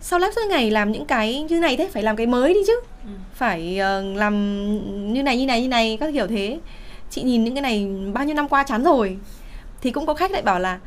[0.00, 1.88] sao lab suốt ngày làm những cái như này thế?
[1.92, 2.80] Phải làm cái mới đi chứ.
[3.04, 3.10] Ừ.
[3.34, 4.34] phải ờ, làm
[5.12, 6.58] như này như này như này các kiểu thế.
[7.10, 9.18] Chị nhìn những cái này bao nhiêu năm qua chán rồi.
[9.82, 10.78] Thì cũng có khách lại bảo là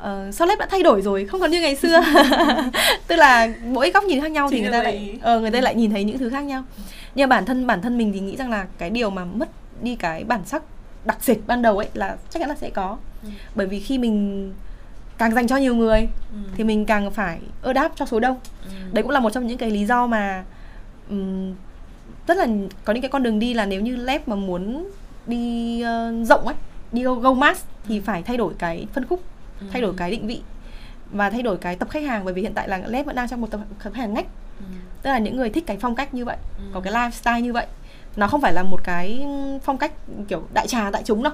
[0.00, 1.26] uh, sao lép đã thay đổi rồi?
[1.26, 2.00] Không còn như ngày xưa.
[3.06, 5.60] Tức là mỗi góc nhìn khác nhau Chính thì người ta lại uh, người ta
[5.60, 6.64] lại nhìn thấy những thứ khác nhau
[7.14, 9.48] nhưng bản thân bản thân mình thì nghĩ rằng là cái điều mà mất
[9.82, 10.62] đi cái bản sắc
[11.04, 13.28] đặc dịch ban đầu ấy là chắc chắn là sẽ có ừ.
[13.54, 14.52] bởi vì khi mình
[15.18, 16.38] càng dành cho nhiều người ừ.
[16.56, 18.70] thì mình càng phải ơ đáp cho số đông ừ.
[18.92, 20.44] đấy cũng là một trong những cái lý do mà
[21.10, 21.54] um,
[22.26, 22.46] rất là
[22.84, 24.90] có những cái con đường đi là nếu như lép mà muốn
[25.26, 26.56] đi uh, rộng ấy
[26.92, 29.22] đi go, go mass thì phải thay đổi cái phân khúc
[29.60, 29.66] ừ.
[29.72, 30.42] thay đổi cái định vị
[31.10, 33.28] và thay đổi cái tập khách hàng bởi vì hiện tại là lép vẫn đang
[33.28, 34.43] trong một tập khách hàng ngách ừ.
[35.04, 36.64] Tức là những người thích cái phong cách như vậy ừ.
[36.74, 37.66] có cái lifestyle như vậy.
[38.16, 39.26] Nó không phải là một cái
[39.62, 39.92] phong cách
[40.28, 41.32] kiểu đại trà đại chúng đâu.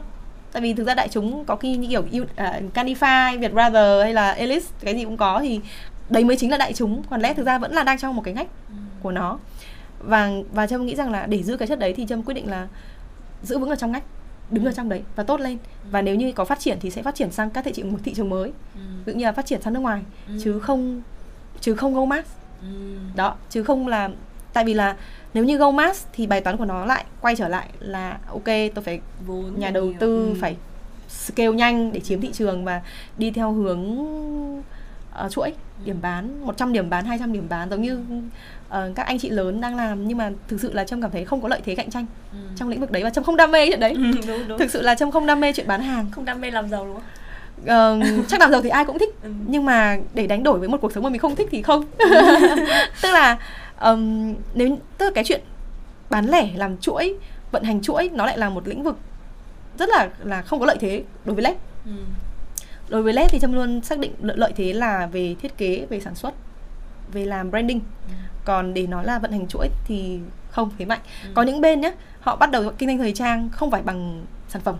[0.52, 2.28] Tại vì thực ra đại chúng có khi như kiểu uh,
[2.74, 5.60] Canify, Vietbrother hay là Elite cái gì cũng có thì
[6.08, 7.02] đấy mới chính là đại chúng.
[7.10, 8.74] Còn lẽ thực ra vẫn là đang trong một cái ngách ừ.
[9.02, 9.38] của nó.
[9.98, 12.50] Và và trâm nghĩ rằng là để giữ cái chất đấy thì trâm quyết định
[12.50, 12.68] là
[13.42, 14.04] giữ vững ở trong ngách
[14.50, 15.58] đứng ở trong đấy và tốt lên.
[15.90, 17.98] Và nếu như có phát triển thì sẽ phát triển sang các thị trường một
[18.04, 18.80] thị trường mới ừ.
[19.04, 20.02] ví dụ như là phát triển sang nước ngoài.
[20.28, 20.34] Ừ.
[20.44, 21.02] chứ không
[21.60, 22.28] chứ không go mass
[22.62, 22.96] ừ.
[23.14, 24.11] đó chứ không là
[24.52, 24.96] tại vì là
[25.34, 28.46] nếu như go mass thì bài toán của nó lại quay trở lại là ok
[28.74, 30.34] tôi phải vốn nhà đầu tư ừ.
[30.40, 30.56] phải
[31.08, 32.82] scale nhanh để chiếm thị trường và
[33.18, 33.80] đi theo hướng
[35.24, 35.52] uh, chuỗi
[35.84, 38.00] điểm bán 100 điểm bán 200 điểm bán giống như
[38.68, 41.24] uh, các anh chị lớn đang làm nhưng mà thực sự là trâm cảm thấy
[41.24, 42.38] không có lợi thế cạnh tranh ừ.
[42.56, 44.58] trong lĩnh vực đấy và trâm không đam mê chuyện đấy ừ, đúng, đúng.
[44.58, 46.84] thực sự là trâm không đam mê chuyện bán hàng không đam mê làm giàu
[46.84, 47.04] đúng không
[47.62, 49.30] uh, chắc làm giàu thì ai cũng thích ừ.
[49.46, 51.84] nhưng mà để đánh đổi với một cuộc sống mà mình không thích thì không
[53.02, 53.38] tức là
[53.80, 55.40] um, nếu tức là cái chuyện
[56.11, 57.16] bán lẻ làm chuỗi
[57.50, 58.96] vận hành chuỗi nó lại là một lĩnh vực
[59.78, 61.54] rất là là không có lợi thế đối với led
[61.84, 61.92] ừ.
[62.88, 65.86] đối với led thì trâm luôn xác định lợi, lợi thế là về thiết kế
[65.90, 66.34] về sản xuất
[67.12, 68.14] về làm branding ừ.
[68.44, 70.18] còn để nói là vận hành chuỗi thì
[70.50, 71.30] không thế mạnh ừ.
[71.34, 74.62] có những bên nhé họ bắt đầu kinh doanh thời trang không phải bằng sản
[74.62, 74.74] phẩm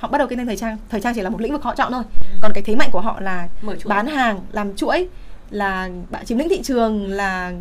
[0.00, 0.76] họ bắt đầu kinh doanh thời trang.
[0.88, 2.02] Thời trang chỉ là một lĩnh vực họ chọn thôi.
[2.40, 3.48] Còn cái thế mạnh của họ là
[3.84, 5.08] bán hàng làm chuỗi
[5.50, 7.52] là bạn chiếm lĩnh thị trường là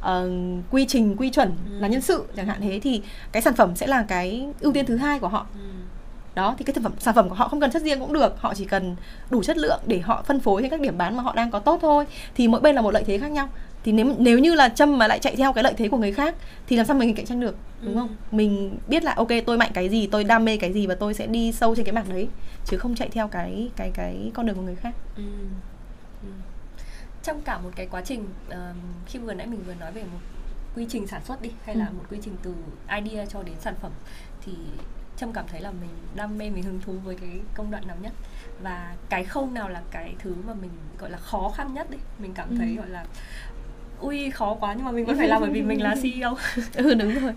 [0.00, 0.06] uh,
[0.70, 1.78] quy trình quy chuẩn ừ.
[1.80, 3.02] là nhân sự chẳng hạn thế thì
[3.32, 5.46] cái sản phẩm sẽ là cái ưu tiên thứ hai của họ.
[5.54, 5.60] Ừ.
[6.34, 8.34] đó thì cái sản phẩm sản phẩm của họ không cần chất riêng cũng được.
[8.38, 8.96] Họ chỉ cần
[9.30, 11.58] đủ chất lượng để họ phân phối trên các điểm bán mà họ đang có
[11.58, 12.06] tốt thôi.
[12.34, 13.48] Thì mỗi bên là một lợi thế khác nhau
[13.84, 16.12] thì nếu nếu như là trâm mà lại chạy theo cái lợi thế của người
[16.12, 16.34] khác
[16.66, 17.98] thì làm sao mình cạnh tranh được đúng ừ.
[17.98, 20.94] không mình biết là ok tôi mạnh cái gì tôi đam mê cái gì và
[20.94, 22.28] tôi sẽ đi sâu trên cái mảng đấy
[22.64, 25.22] chứ không chạy theo cái cái cái con đường của người khác ừ.
[26.22, 26.28] Ừ
[27.22, 28.54] trong cả một cái quá trình uh,
[29.06, 30.18] khi vừa nãy mình vừa nói về một
[30.76, 31.92] quy trình sản xuất đi hay là ừ.
[31.92, 32.54] một quy trình từ
[33.02, 33.92] idea cho đến sản phẩm
[34.44, 34.52] thì
[35.16, 37.96] trâm cảm thấy là mình đam mê mình hứng thú với cái công đoạn nào
[38.00, 38.12] nhất
[38.62, 41.98] và cái khâu nào là cái thứ mà mình gọi là khó khăn nhất đi
[42.18, 42.76] mình cảm thấy ừ.
[42.76, 43.04] gọi là
[44.02, 46.36] ui khó quá nhưng mà mình vẫn phải làm bởi vì mình là CEO
[46.74, 47.32] ừ đúng rồi.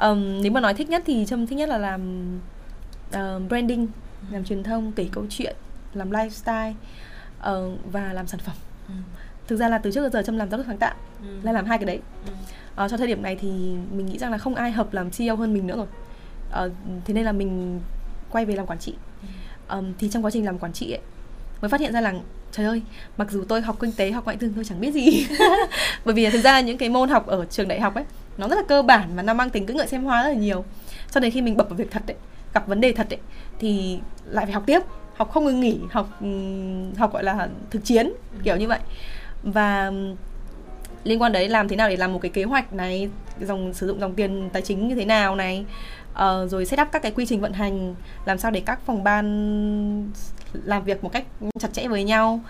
[0.00, 2.30] Um, nếu mà nói thích nhất thì trâm thích nhất là làm
[3.08, 3.88] uh, branding
[4.30, 5.56] làm truyền thông kể câu chuyện
[5.94, 6.72] làm lifestyle
[7.38, 8.56] uh, và làm sản phẩm.
[8.88, 8.94] Ừ.
[9.48, 11.28] thực ra là từ trước đến giờ trâm làm giáo dục sáng tạo ừ.
[11.42, 12.00] là làm hai cái đấy.
[12.26, 12.32] Ừ.
[12.76, 13.48] à, cho thời điểm này thì
[13.92, 15.86] mình nghĩ rằng là không ai hợp làm CEO hơn mình nữa rồi.
[16.52, 16.62] À,
[17.04, 17.80] thế nên là mình
[18.30, 18.94] quay về làm quản trị.
[19.68, 21.00] Um, thì trong quá trình làm quản trị ấy
[21.60, 22.14] mới phát hiện ra là
[22.56, 22.82] trời ơi
[23.16, 25.26] mặc dù tôi học kinh tế học ngoại thương tôi chẳng biết gì.
[26.04, 28.04] Bởi vì thực ra những cái môn học ở trường đại học ấy
[28.38, 30.34] nó rất là cơ bản và nó mang tính cưỡng ngợi xem hóa rất là
[30.34, 30.64] nhiều.
[31.10, 32.16] Cho đến khi mình bập vào việc thật ấy
[32.54, 33.18] gặp vấn đề thật ấy
[33.58, 34.80] thì lại phải học tiếp
[35.16, 36.08] học không ngừng nghỉ học
[36.96, 38.12] học gọi là thực chiến
[38.44, 38.78] kiểu như vậy.
[39.42, 39.92] Và
[41.04, 43.08] liên quan đấy làm thế nào để làm một cái kế hoạch này
[43.40, 45.64] dòng sử dụng dòng tiền tài chính như thế nào này
[46.12, 47.94] uh, rồi set up các cái quy trình vận hành
[48.24, 50.12] làm sao để các phòng ban
[50.52, 51.26] làm việc một cách
[51.58, 52.40] chặt chẽ với nhau.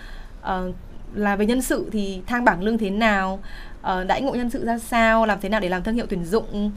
[0.42, 0.74] Uh,
[1.14, 3.40] là về nhân sự thì thang bảng lương thế nào?
[3.80, 5.26] Uh, đãi ngộ nhân sự ra sao?
[5.26, 6.72] Làm thế nào để làm thương hiệu tuyển dụng?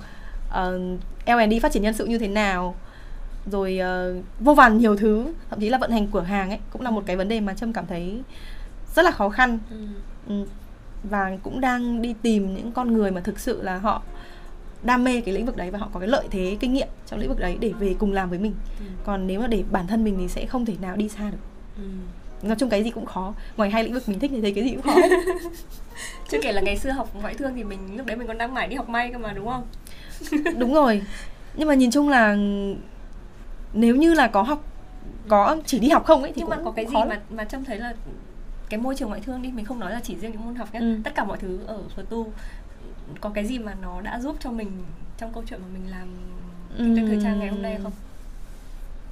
[0.50, 2.76] Uh, L&D phát triển nhân sự như thế nào?
[3.52, 5.34] Rồi uh, vô vàn nhiều thứ.
[5.50, 7.54] Thậm chí là vận hành cửa hàng ấy cũng là một cái vấn đề mà
[7.54, 8.22] trâm cảm thấy
[8.96, 9.60] rất là khó khăn.
[9.70, 9.78] Ừ.
[10.28, 10.46] Ừ.
[11.04, 14.02] và cũng đang đi tìm những con người mà thực sự là họ
[14.84, 17.20] đam mê cái lĩnh vực đấy và họ có cái lợi thế kinh nghiệm trong
[17.20, 18.54] lĩnh vực đấy để về cùng làm với mình.
[18.80, 18.86] Ừ.
[19.06, 21.38] còn nếu mà để bản thân mình thì sẽ không thể nào đi xa được.
[21.78, 21.84] Ừ.
[22.48, 23.34] nói chung cái gì cũng khó.
[23.58, 24.96] Ngoài hai lĩnh vực mình thích thì thấy cái gì cũng khó.
[26.30, 28.54] Chưa kể là ngày xưa học ngoại thương thì mình lúc đấy mình còn đang
[28.54, 29.64] mải đi học may cơ mà đúng không?
[30.58, 31.02] Đúng rồi.
[31.56, 32.38] Nhưng mà nhìn chung là
[33.74, 34.64] nếu như là có học
[35.28, 37.66] có chỉ đi học không ấy thì nhưng mà có cái gì mà mà trông
[37.66, 37.94] thấy là
[38.70, 40.74] cái môi trường ngoại thương đi mình không nói là chỉ riêng những môn học
[40.74, 40.96] nhé ừ.
[41.04, 42.32] tất cả mọi thứ ở phật tu
[43.22, 44.72] có cái gì mà nó đã giúp cho mình
[45.18, 46.08] trong câu chuyện mà mình làm
[46.78, 47.92] kinh doanh thời trang ngày hôm nay không?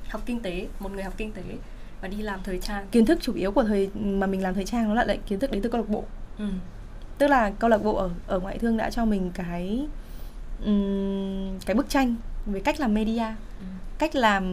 [0.10, 1.44] Học kinh tế một người học kinh tế
[2.02, 2.88] và đi làm thời trang.
[2.92, 5.40] Kiến thức chủ yếu của thời mà mình làm thời trang nó là lại kiến
[5.40, 6.04] thức đến từ câu lạc bộ.
[6.38, 6.50] Ừ.
[7.18, 9.88] tức là câu lạc bộ ở ở ngoại thương đã cho mình cái
[10.66, 13.26] um, cái bức tranh về cách làm media
[13.60, 13.66] ừ
[13.98, 14.46] cách làm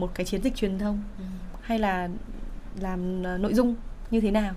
[0.00, 1.24] một cái chiến dịch truyền thông ừ.
[1.62, 2.08] hay là
[2.80, 3.74] làm uh, nội dung
[4.10, 4.54] như thế nào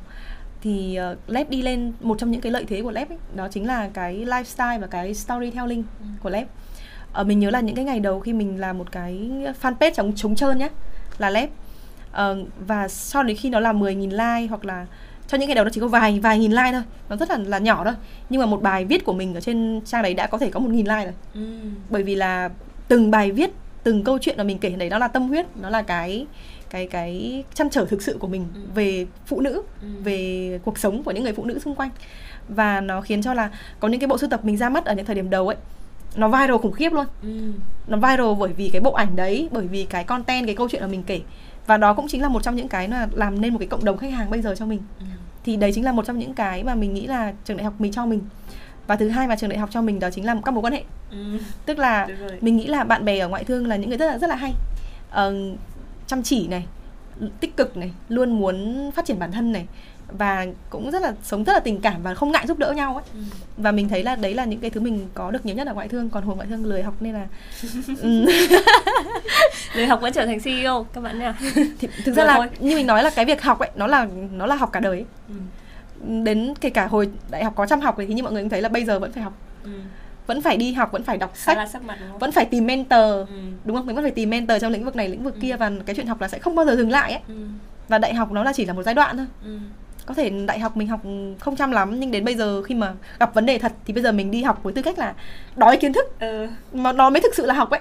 [0.66, 3.48] thì uh, Lab đi lên một trong những cái lợi thế của Lab ấy, đó
[3.52, 6.06] chính là cái lifestyle và cái storytelling ừ.
[6.24, 6.46] của Lab.
[7.14, 9.30] Ở uh, mình nhớ là những cái ngày đầu khi mình làm một cái
[9.62, 10.70] fanpage chống chống trơn nhá,
[11.18, 11.50] là Lab.
[12.12, 14.86] Uh, và sau đến khi nó là 10.000 like hoặc là
[15.28, 17.38] cho những ngày đầu nó chỉ có vài vài nghìn like thôi nó rất là
[17.38, 17.94] là nhỏ thôi
[18.30, 20.60] nhưng mà một bài viết của mình ở trên trang đấy đã có thể có
[20.60, 21.42] một nghìn like rồi ừ.
[21.90, 22.50] bởi vì là
[22.88, 23.50] từng bài viết
[23.84, 26.26] từng câu chuyện mà mình kể đấy nó là tâm huyết nó là cái
[26.76, 28.62] cái cái chăn trở thực sự của mình ừ.
[28.76, 29.88] về phụ nữ ừ.
[30.04, 31.90] về cuộc sống của những người phụ nữ xung quanh
[32.50, 33.50] và nó khiến cho là
[33.80, 35.58] có những cái bộ sưu tập mình ra mắt ở những thời điểm đầu ấy
[36.16, 37.52] nó viral khủng khiếp luôn ừ.
[37.88, 40.82] nó viral bởi vì cái bộ ảnh đấy bởi vì cái content cái câu chuyện
[40.82, 41.22] mà mình kể
[41.68, 43.86] và đó cũng chính là một trong những cái là làm nên một cái cộng
[43.86, 45.06] đồng khách hàng bây giờ cho mình ừ.
[45.44, 47.74] thì đấy chính là một trong những cái mà mình nghĩ là trường đại học
[47.80, 48.22] mình cho mình
[48.88, 50.74] và thứ hai mà trường đại học cho mình đó chính là các mối quan
[50.74, 51.38] hệ ừ.
[51.66, 52.08] tức là
[52.42, 54.36] mình nghĩ là bạn bè ở ngoại thương là những người rất là rất là
[54.36, 54.54] hay
[55.12, 55.58] uh,
[56.08, 56.66] chăm chỉ này
[57.40, 59.66] tích cực này luôn muốn phát triển bản thân này
[60.08, 62.96] và cũng rất là sống rất là tình cảm và không ngại giúp đỡ nhau
[62.96, 63.20] ấy ừ.
[63.58, 65.74] và mình thấy là đấy là những cái thứ mình có được nhiều nhất ở
[65.74, 67.28] ngoại thương còn hồi ngoại thương lười học nên là
[68.02, 68.26] ừ.
[69.76, 71.34] lười học vẫn trở thành CEO các bạn nha
[71.80, 72.48] thì thực ra là thôi.
[72.60, 74.98] như mình nói là cái việc học ấy nó là nó là học cả đời
[74.98, 75.06] ấy.
[75.30, 75.36] Ừ.
[76.24, 78.62] đến kể cả hồi đại học có chăm học thì như mọi người cũng thấy
[78.62, 79.34] là bây giờ vẫn phải học
[79.64, 79.72] ừ
[80.28, 83.36] vẫn phải đi học vẫn phải đọc sách mặt, vẫn phải tìm mentor ừ.
[83.66, 85.40] đúng không mình vẫn phải tìm mentor trong lĩnh vực này lĩnh vực ừ.
[85.42, 87.36] kia và cái chuyện học là sẽ không bao giờ dừng lại ấy ừ.
[87.88, 89.58] và đại học nó là chỉ là một giai đoạn thôi ừ.
[90.06, 91.02] có thể đại học mình học
[91.40, 94.04] không chăm lắm nhưng đến bây giờ khi mà gặp vấn đề thật thì bây
[94.04, 95.14] giờ mình đi học với tư cách là
[95.56, 96.48] đói kiến thức ừ.
[96.74, 97.80] mà nó mới thực sự là học ấy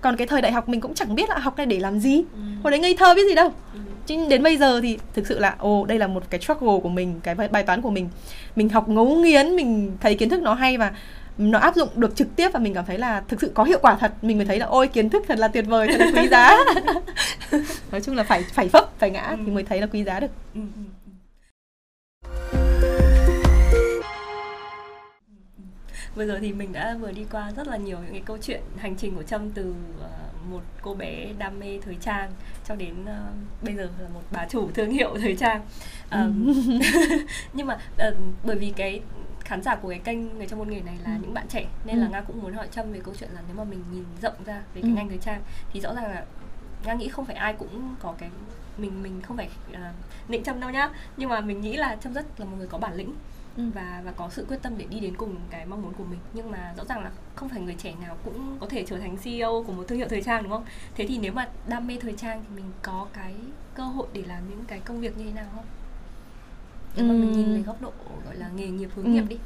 [0.00, 2.16] còn cái thời đại học mình cũng chẳng biết là học này để làm gì
[2.16, 2.40] ừ.
[2.62, 3.80] hồi đấy ngây thơ biết gì đâu ừ.
[4.06, 6.88] chứ đến bây giờ thì thực sự là ồ đây là một cái struggle của
[6.88, 8.08] mình cái bài toán của mình
[8.56, 10.92] mình học ngấu nghiến mình thấy kiến thức nó hay và
[11.38, 13.78] nó áp dụng được trực tiếp và mình cảm thấy là thực sự có hiệu
[13.82, 16.22] quả thật mình mới thấy là ôi kiến thức thật là tuyệt vời thật là
[16.22, 16.58] quý giá.
[17.90, 19.36] Nói chung là phải phải vấp phải ngã ừ.
[19.46, 20.30] thì mới thấy là quý giá được.
[20.54, 20.82] Ừ, ừ,
[26.14, 28.60] vừa rồi thì mình đã vừa đi qua rất là nhiều những cái câu chuyện
[28.76, 32.30] hành trình của trâm từ uh, một cô bé đam mê thời trang
[32.68, 35.60] cho đến uh, bây giờ là một bà chủ thương hiệu thời trang.
[36.12, 36.52] Um,
[37.52, 37.78] nhưng mà
[38.08, 38.14] uh,
[38.44, 39.00] bởi vì cái
[39.44, 41.18] khán giả của cái kênh người trong môn nghề này là ừ.
[41.22, 42.02] những bạn trẻ nên ừ.
[42.02, 44.44] là nga cũng muốn hỏi trâm về câu chuyện là nếu mà mình nhìn rộng
[44.46, 44.94] ra về cái ừ.
[44.94, 46.24] ngành thời trang thì rõ ràng là
[46.84, 48.30] nga nghĩ không phải ai cũng có cái
[48.78, 49.78] mình mình không phải uh,
[50.28, 52.78] nịnh trâm đâu nhá nhưng mà mình nghĩ là trâm rất là một người có
[52.78, 53.14] bản lĩnh
[53.56, 53.62] ừ.
[53.74, 56.18] và và có sự quyết tâm để đi đến cùng cái mong muốn của mình
[56.32, 59.16] nhưng mà rõ ràng là không phải người trẻ nào cũng có thể trở thành
[59.16, 60.64] CEO của một thương hiệu thời trang đúng không
[60.94, 63.34] thế thì nếu mà đam mê thời trang thì mình có cái
[63.74, 65.64] cơ hội để làm những cái công việc như thế nào không
[66.96, 67.92] nếu mà mình nhìn về góc độ
[68.24, 69.36] gọi là nghề nghiệp hướng nghiệp đi.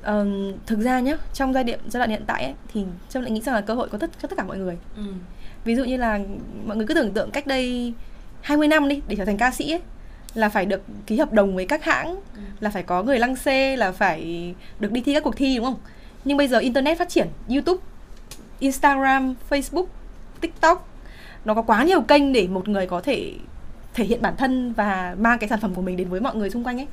[0.00, 3.30] Uh, thực ra nhé trong giai đoạn giai đoạn hiện tại ấy, thì trâm lại
[3.30, 4.78] nghĩ rằng là cơ hội có tất cho tất cả mọi người.
[4.96, 5.02] Ừ.
[5.64, 6.20] ví dụ như là
[6.64, 7.92] mọi người cứ tưởng tượng cách đây
[8.40, 9.80] 20 năm đi để trở thành ca sĩ ấy
[10.34, 12.40] là phải được ký hợp đồng với các hãng ừ.
[12.60, 15.64] là phải có người lăng xê là phải được đi thi các cuộc thi đúng
[15.64, 15.78] không?
[16.24, 17.84] Nhưng bây giờ internet phát triển youtube
[18.58, 19.86] instagram facebook
[20.40, 20.88] tiktok
[21.44, 23.34] nó có quá nhiều kênh để một người có thể
[23.98, 26.50] thể hiện bản thân và mang cái sản phẩm của mình đến với mọi người
[26.50, 26.86] xung quanh ấy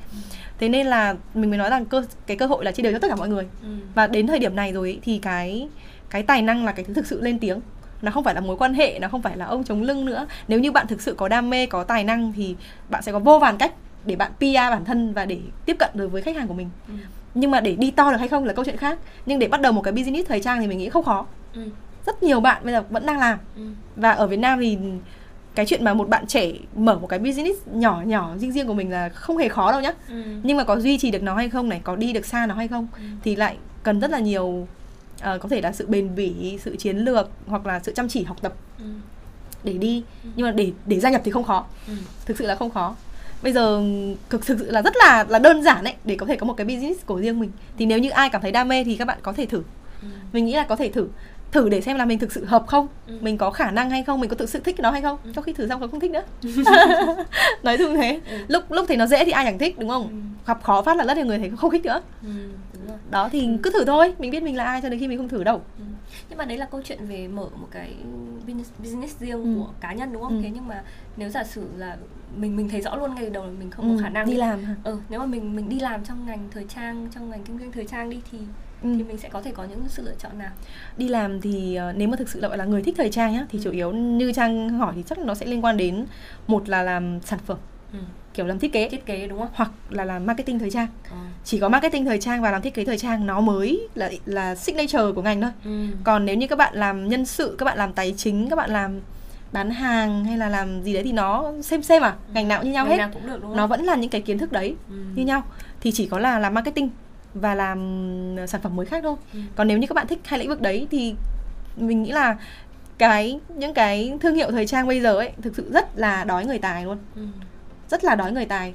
[0.57, 2.99] thế nên là mình mới nói rằng cơ cái cơ hội là chia đều cho
[2.99, 3.67] tất cả mọi người ừ.
[3.95, 5.69] và đến thời điểm này rồi ấy, thì cái
[6.09, 7.61] cái tài năng là cái thứ thực sự lên tiếng
[8.01, 10.27] nó không phải là mối quan hệ nó không phải là ông chống lưng nữa
[10.47, 12.55] nếu như bạn thực sự có đam mê có tài năng thì
[12.89, 13.73] bạn sẽ có vô vàn cách
[14.05, 16.69] để bạn PR bản thân và để tiếp cận được với khách hàng của mình
[16.87, 16.93] ừ.
[17.33, 19.61] nhưng mà để đi to được hay không là câu chuyện khác nhưng để bắt
[19.61, 21.69] đầu một cái business thời trang thì mình nghĩ không khó ừ.
[22.05, 23.61] rất nhiều bạn bây giờ vẫn đang làm ừ.
[23.95, 24.77] và ở Việt Nam thì
[25.55, 28.73] cái chuyện mà một bạn trẻ mở một cái business nhỏ nhỏ riêng riêng của
[28.73, 30.23] mình là không hề khó đâu nhá ừ.
[30.43, 32.55] nhưng mà có duy trì được nó hay không này có đi được xa nó
[32.55, 33.03] hay không ừ.
[33.23, 34.67] thì lại cần rất là nhiều uh,
[35.21, 38.37] có thể là sự bền bỉ sự chiến lược hoặc là sự chăm chỉ học
[38.41, 38.85] tập ừ.
[39.63, 40.29] để đi ừ.
[40.35, 41.93] nhưng mà để để gia nhập thì không khó ừ.
[42.25, 42.95] thực sự là không khó
[43.43, 43.83] bây giờ
[44.29, 46.53] thực thực sự là rất là là đơn giản đấy để có thể có một
[46.53, 49.05] cái business của riêng mình thì nếu như ai cảm thấy đam mê thì các
[49.05, 49.63] bạn có thể thử
[50.01, 50.07] ừ.
[50.33, 51.07] mình nghĩ là có thể thử
[51.55, 53.17] thử để xem là mình thực sự hợp không ừ.
[53.21, 55.31] mình có khả năng hay không mình có thực sự thích nó hay không ừ.
[55.35, 56.23] cho khi thử xong còn không thích nữa
[57.63, 58.37] nói chung thế ừ.
[58.47, 60.15] lúc lúc thì nó dễ thì ai chẳng thích đúng không ừ.
[60.47, 62.29] gặp khó phát là rất nhiều người thấy không thích nữa ừ.
[63.11, 63.57] đó thì ừ.
[63.63, 65.61] cứ thử thôi mình biết mình là ai cho đến khi mình không thử đâu
[65.77, 65.83] ừ.
[66.29, 67.93] nhưng mà đấy là câu chuyện về mở một cái
[68.47, 69.59] business, business riêng ừ.
[69.59, 70.41] của cá nhân đúng không ừ.
[70.43, 70.83] thế nhưng mà
[71.17, 71.97] nếu giả sử là
[72.35, 73.97] mình mình thấy rõ luôn ngay đầu là mình không ừ.
[73.97, 74.75] có khả năng đi làm hả?
[74.83, 77.71] ừ nếu mà mình mình đi làm trong ngành thời trang trong ngành kinh doanh
[77.71, 78.37] thời trang đi thì
[78.91, 78.97] ừ.
[78.97, 80.51] thì mình sẽ có thể có những sự lựa chọn nào
[80.97, 83.45] đi làm thì uh, nếu mà thực sự gọi là người thích thời trang nhá
[83.49, 83.63] thì ừ.
[83.63, 86.05] chủ yếu như trang hỏi thì chắc nó sẽ liên quan đến
[86.47, 87.57] một là làm sản phẩm
[87.93, 87.99] ừ.
[88.33, 91.15] kiểu làm thiết kế thiết kế đúng không hoặc là làm marketing thời trang ừ.
[91.43, 94.55] chỉ có marketing thời trang và làm thiết kế thời trang nó mới là là
[94.55, 95.85] signature của ngành thôi ừ.
[96.03, 98.69] còn nếu như các bạn làm nhân sự các bạn làm tài chính các bạn
[98.71, 98.99] làm
[99.51, 102.67] bán hàng hay là làm gì đấy thì nó xem xem à ngành nào cũng
[102.67, 103.57] như nhau Ngành hết nào cũng được đúng không?
[103.57, 104.95] nó vẫn là những cái kiến thức đấy Ừ.
[105.15, 105.43] như nhau
[105.81, 106.89] thì chỉ có là làm marketing
[107.35, 107.79] và làm
[108.47, 109.39] sản phẩm mới khác thôi Ừ.
[109.55, 111.15] còn nếu như các bạn thích hai lĩnh vực đấy thì
[111.77, 112.37] mình nghĩ là
[112.97, 116.45] cái những cái thương hiệu thời trang bây giờ ấy thực sự rất là đói
[116.45, 117.21] người tài luôn Ừ.
[117.89, 118.73] rất là đói người tài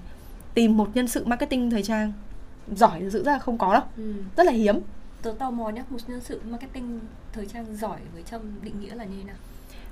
[0.55, 2.13] tìm một nhân sự marketing thời trang
[2.77, 4.13] giỏi thực sự ra không có đâu Ừ.
[4.37, 4.81] rất là hiếm
[5.23, 7.01] Tớ tò mò nhá, một nhân sự marketing
[7.33, 9.37] thời trang giỏi với Trâm định nghĩa là như thế nào?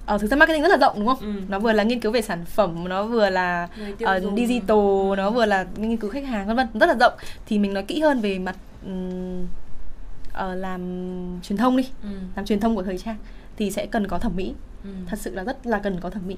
[0.07, 1.33] Ở thực ra marketing rất là rộng đúng không Ừ.
[1.49, 3.69] nó vừa là nghiên cứu về sản phẩm nó vừa là
[4.05, 4.37] ờ, dùng.
[4.37, 4.77] digital
[5.17, 7.13] nó vừa là nghiên cứu khách hàng vân vân rất là rộng
[7.47, 9.47] thì mình nói kỹ hơn về mặt ừm,
[10.33, 10.81] ờ, làm
[11.43, 12.09] truyền thông đi Ừ.
[12.37, 13.17] làm truyền thông của thời trang
[13.57, 14.91] thì sẽ cần có thẩm mỹ Ừ.
[15.07, 16.37] thật sự là rất là cần có thẩm mỹ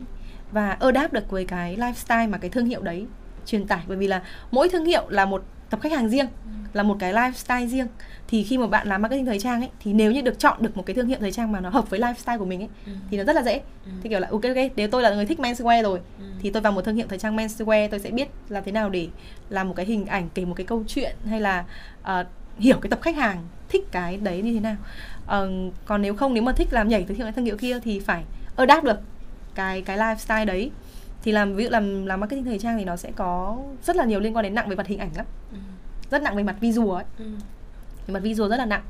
[0.53, 3.07] và đáp được với cái lifestyle mà cái thương hiệu đấy
[3.47, 6.51] truyền tải bởi vì là mỗi thương hiệu là một tập khách hàng riêng Ừ.
[6.73, 7.87] là một cái lifestyle riêng
[8.29, 10.77] thì khi mà bạn làm marketing thời trang ấy thì nếu như được chọn được
[10.77, 12.93] một cái thương hiệu thời trang mà nó hợp với lifestyle của mình ấy Ừ.
[13.11, 13.91] thì nó rất là dễ Ừ.
[14.03, 16.25] thì kiểu là ok ok nếu tôi là người thích menswear rồi Ừ.
[16.41, 18.91] thì tôi vào một thương hiệu thời trang menswear tôi sẽ biết làm thế nào
[18.91, 19.09] để
[19.49, 21.65] làm một cái hình ảnh kể một cái câu chuyện hay là
[22.03, 22.25] ờ,
[22.59, 23.37] hiểu cái tập khách hàng
[23.69, 24.77] thích cái đấy như thế nào
[25.27, 25.51] Ờ,
[25.85, 27.81] còn nếu không nếu mà thích làm nhảy từ thương hiệu này thương hiệu kia
[27.81, 28.25] thì phải
[28.57, 28.99] adapt được
[29.55, 30.71] cái cái lifestyle đấy
[31.23, 34.05] thì làm ví dụ làm làm marketing thời trang thì nó sẽ có rất là
[34.05, 35.59] nhiều liên quan đến nặng về mặt hình ảnh lắm Ừ.
[36.11, 37.05] rất nặng về mặt visual ấy.
[37.19, 37.25] Ừ.
[38.09, 38.83] mặt visual rất là nặng.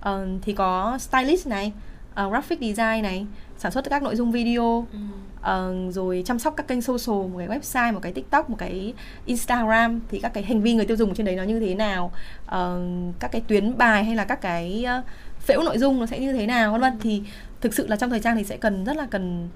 [0.00, 1.72] Ờ, thì có stylist này
[2.14, 3.26] ờ, graphic design này
[3.58, 4.98] sản xuất các nội dung video Ừ.
[5.40, 8.94] Ờ, rồi chăm sóc các kênh social một cái website một cái tiktok một cái
[9.26, 10.00] instagram.
[10.10, 12.12] Thì các cái hành vi người tiêu dùng trên đấy nó như thế nào?
[12.46, 12.80] Ờ,
[13.20, 15.02] các cái tuyến bài hay là các cái ờ,
[15.40, 16.92] phễu nội dung nó sẽ như thế nào vân vân.
[17.00, 17.22] Thì
[17.60, 19.48] thực sự là trong thời trang thì sẽ cần rất là cần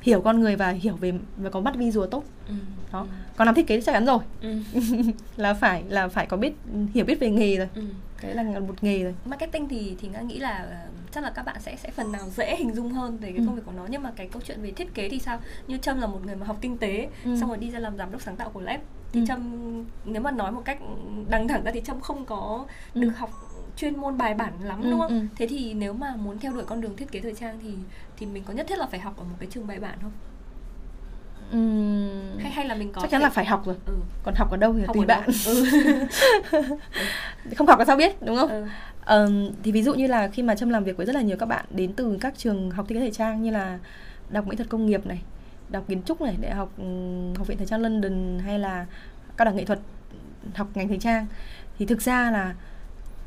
[0.00, 2.24] hiểu con người và hiểu về và có mắt visual tốt.
[2.48, 2.54] Ừ.
[2.92, 3.06] đó
[3.38, 4.56] còn làm thiết kế chắc chắn rồi Ừ.
[5.36, 6.52] là phải là phải có biết
[6.94, 7.82] hiểu biết về nghề rồi Ừ.
[8.22, 10.76] đấy là một nghề rồi marketing thì thì nga nghĩ là ờ,
[11.10, 13.42] chắc là các bạn sẽ sẽ phần nào dễ hình dung hơn về cái Ừ.
[13.46, 15.76] công việc của nó nhưng mà cái câu chuyện về thiết kế thì sao như
[15.78, 17.36] trâm là một người mà học kinh tế Ừ.
[17.40, 18.80] xong rồi đi ra làm giám đốc sáng tạo của lab
[19.12, 19.26] thì Ừ.
[19.28, 19.40] trâm
[20.04, 20.78] nếu mà nói một cách
[21.28, 23.00] đằng thẳng ra thì trâm không có Ừ.
[23.00, 23.30] được học
[23.76, 25.26] chuyên môn bài bản lắm Ừ, đúng không ừ.
[25.36, 27.68] thế thì nếu mà muốn theo đuổi con đường thiết kế thời trang thì
[28.16, 30.12] thì mình có nhất thiết là phải học ở một cái trường bài bản không
[32.38, 33.76] Hay hay là mình có chắc chắn là phải học rồi.
[33.86, 33.92] Ừ.
[34.22, 35.30] còn học ở đâu thì học tùy bạn.
[35.46, 35.64] Ừ.
[37.56, 38.50] không học là sao biết đúng không?
[38.50, 38.66] Ừ.
[39.04, 41.36] Ờm, thì ví dụ như là khi mà Trâm làm việc với rất là nhiều
[41.36, 43.78] các bạn đến từ các trường học thiết kế thời trang như là
[44.30, 45.22] Đại học Mỹ thuật công nghiệp này,
[45.68, 46.72] Đại học kiến trúc này, Đại học
[47.36, 48.86] Học viện thời trang London hay là
[49.36, 49.78] cao đẳng nghệ thuật
[50.54, 51.26] học ngành thời trang.
[51.78, 52.54] Thì thực ra là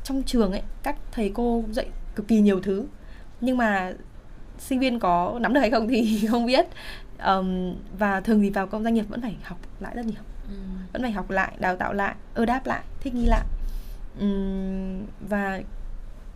[0.04, 2.84] trong trường ấy các thầy cô dạy cực kỳ nhiều thứ.
[3.40, 3.92] Nhưng mà
[4.58, 6.66] sinh viên có nắm được hay không thì không biết
[7.22, 10.54] Ờm, và thường thì vào công doanh nghiệp vẫn phải học lại rất nhiều Ừ.
[10.92, 13.42] vẫn phải học lại đào tạo lại ơ đáp lại thích nghi lại
[14.18, 15.60] Ừm, và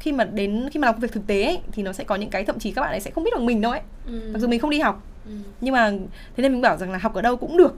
[0.00, 2.14] khi mà đến khi mà làm công việc thực tế ấy, thì nó sẽ có
[2.16, 4.30] những cái thậm chí các bạn ấy sẽ không biết bằng mình đâu ấy Ừ.
[4.32, 5.30] mặc dù mình không đi học Ừ.
[5.60, 5.90] nhưng mà
[6.36, 7.74] thế nên mình bảo rằng là học ở đâu cũng được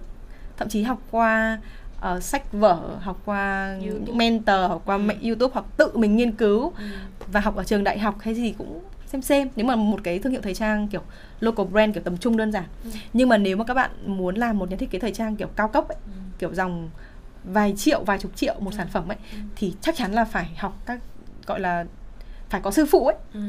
[0.57, 1.59] thậm chí học qua
[2.01, 4.13] ờ, sách vở học qua YouTube.
[4.17, 5.11] mentor học qua Ừ.
[5.29, 6.85] youtube học tự mình nghiên cứu Ừ.
[7.33, 10.19] và học ở trường đại học hay gì cũng xem xem nếu mà một cái
[10.19, 11.01] thương hiệu thời trang kiểu
[11.41, 12.91] local brand kiểu tầm trung đơn giản Ừ.
[13.13, 15.49] nhưng mà nếu mà các bạn muốn làm một nhà thiết kế thời trang kiểu
[15.57, 16.13] cao cấp ấy Ừ.
[16.39, 16.91] kiểu dòng
[17.45, 18.77] vài triệu vài chục triệu một Ừ.
[18.77, 19.39] sản phẩm ấy Ừ.
[19.57, 21.01] thì chắc chắn là phải học các
[21.47, 21.85] gọi là
[22.51, 23.41] phải có sư phụ ấy Ừ.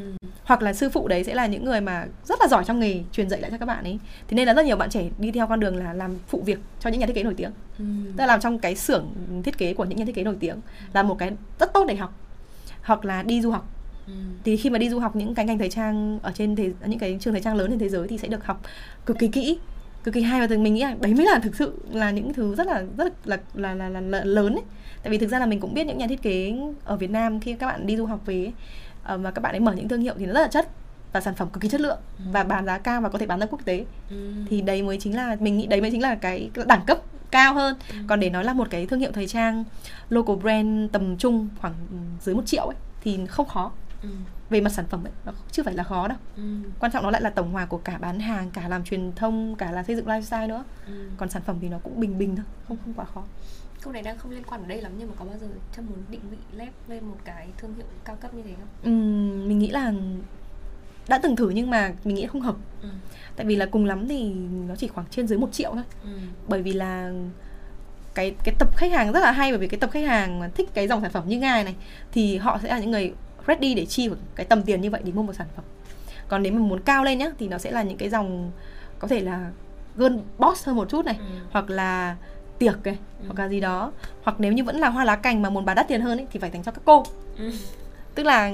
[0.43, 3.01] hoặc là sư phụ đấy sẽ là những người mà rất là giỏi trong nghề
[3.11, 5.31] truyền dạy lại cho các bạn ấy thế nên là rất nhiều bạn trẻ đi
[5.31, 7.85] theo con đường là làm phụ việc cho những nhà thiết kế nổi tiếng Ừ.
[8.05, 10.59] tức là làm trong cái xưởng thiết kế của những nhà thiết kế nổi tiếng
[10.93, 12.13] là một cái rất tốt để học
[12.81, 13.67] hoặc là đi du học
[14.09, 14.15] Ừ.
[14.43, 16.99] thì khi mà đi du học những cái ngành thời trang ở trên thế những
[16.99, 18.61] cái trường thời trang lớn trên thế giới thì sẽ được học
[19.05, 19.57] cực kỳ kỹ
[20.03, 22.55] cực kỳ hay và mình nghĩ là đấy mới là thực sự là những thứ
[22.55, 24.63] rất là rất là là là, là, là lớn ấy
[25.03, 26.53] tại vì thực ra là mình cũng biết những nhà thiết kế
[26.83, 28.53] ở Việt Nam khi các bạn đi du học về ấy,
[29.03, 30.67] ờ, và các bạn ấy mở những thương hiệu thì nó rất là chất
[31.13, 31.99] và sản phẩm cực kỳ chất lượng
[32.31, 34.31] và bán giá cao và có thể bán ra quốc tế Ừ.
[34.49, 36.97] thì đấy mới chính là mình nghĩ đấy mới chính là cái đẳng cấp
[37.31, 37.95] cao hơn Ừ.
[38.07, 39.63] còn để nói là một cái thương hiệu thời trang
[40.09, 41.73] local brand tầm trung khoảng
[42.21, 43.71] dưới một triệu ấy thì không khó
[44.03, 44.09] Ừ.
[44.49, 46.43] về mặt sản phẩm ấy nó chưa phải là khó đâu Ừ.
[46.79, 49.55] quan trọng nó lại là tổng hòa của cả bán hàng cả làm truyền thông
[49.55, 51.09] cả là xây dựng lifestyle nữa Ừ.
[51.17, 53.23] còn sản phẩm thì nó cũng bình bình thôi không không quá khó
[53.81, 55.85] câu này đang không liên quan ở đây lắm nhưng mà có bao giờ Trâm
[55.85, 58.67] muốn định vị lab lên một cái thương hiệu cao cấp như thế không?
[58.83, 59.93] Ừm, mình nghĩ là
[61.07, 62.89] đã từng thử nhưng mà mình nghĩ không hợp Ừ.
[63.35, 64.33] tại vì là cùng lắm thì
[64.67, 66.09] nó chỉ khoảng trên dưới một triệu thôi Ừ.
[66.47, 67.11] bởi vì là
[68.13, 70.47] cái cái tập khách hàng rất là hay bởi vì cái tập khách hàng mà
[70.55, 71.75] thích cái dòng sản phẩm như ngài này
[72.11, 73.13] thì họ sẽ là những người
[73.49, 75.65] ready để chi một cái tầm tiền như vậy để mua một sản phẩm
[76.27, 78.51] còn nếu mà muốn cao lên nhá thì nó sẽ là những cái dòng
[78.99, 79.49] có thể là
[79.97, 81.25] girl boss hơn một chút này Ừ.
[81.51, 82.15] hoặc là
[82.59, 83.25] tiệc này Ừ.
[83.27, 83.91] hoặc là gì đó
[84.23, 86.27] hoặc nếu như vẫn là hoa lá cành mà muốn bán đắt tiền hơn ấy,
[86.31, 87.03] thì phải dành cho các cô
[87.37, 87.51] Ừ.
[88.15, 88.51] tức là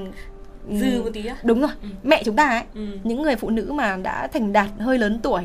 [0.72, 1.88] dư một tí á đúng rồi ừ.
[2.04, 2.88] mẹ chúng ta ấy ừ.
[3.04, 5.44] những người phụ nữ mà đã thành đạt hơi lớn tuổi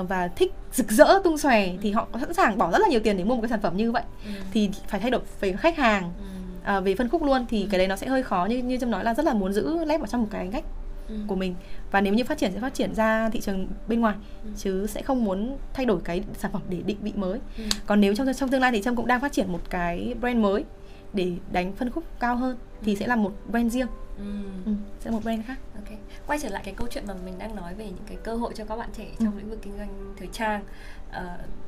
[0.00, 1.72] uh, và thích rực rỡ tung xòe ừ.
[1.82, 3.76] thì họ sẵn sàng bỏ rất là nhiều tiền để mua một cái sản phẩm
[3.76, 4.30] như vậy ừ.
[4.52, 6.24] thì phải thay đổi về khách hàng ừ.
[6.62, 7.68] Uh, về phân khúc luôn thì ừ.
[7.70, 9.84] cái đấy nó sẽ hơi khó như như trâm nói là rất là muốn giữ
[9.84, 10.64] lép ở trong một cái ngách
[11.08, 11.14] ừ.
[11.26, 11.54] của mình
[11.90, 14.50] và nếu như phát triển sẽ phát triển ra thị trường bên ngoài ừ.
[14.56, 17.64] chứ sẽ không muốn thay đổi cái sản phẩm để định vị mới ừ.
[17.86, 20.38] còn nếu trong trong tương lai thì trâm cũng đang phát triển một cái brand
[20.38, 20.64] mới
[21.12, 22.98] để đánh phân khúc cao hơn thì ừ.
[22.98, 23.88] sẽ là một brand riêng
[24.18, 24.24] ừ.
[24.66, 27.56] Ừ, sẽ một brand khác ok quay trở lại cái câu chuyện mà mình đang
[27.56, 29.38] nói về những cái cơ hội cho các bạn trẻ trong ừ.
[29.38, 30.64] lĩnh vực kinh doanh thời trang
[31.10, 31.16] uh,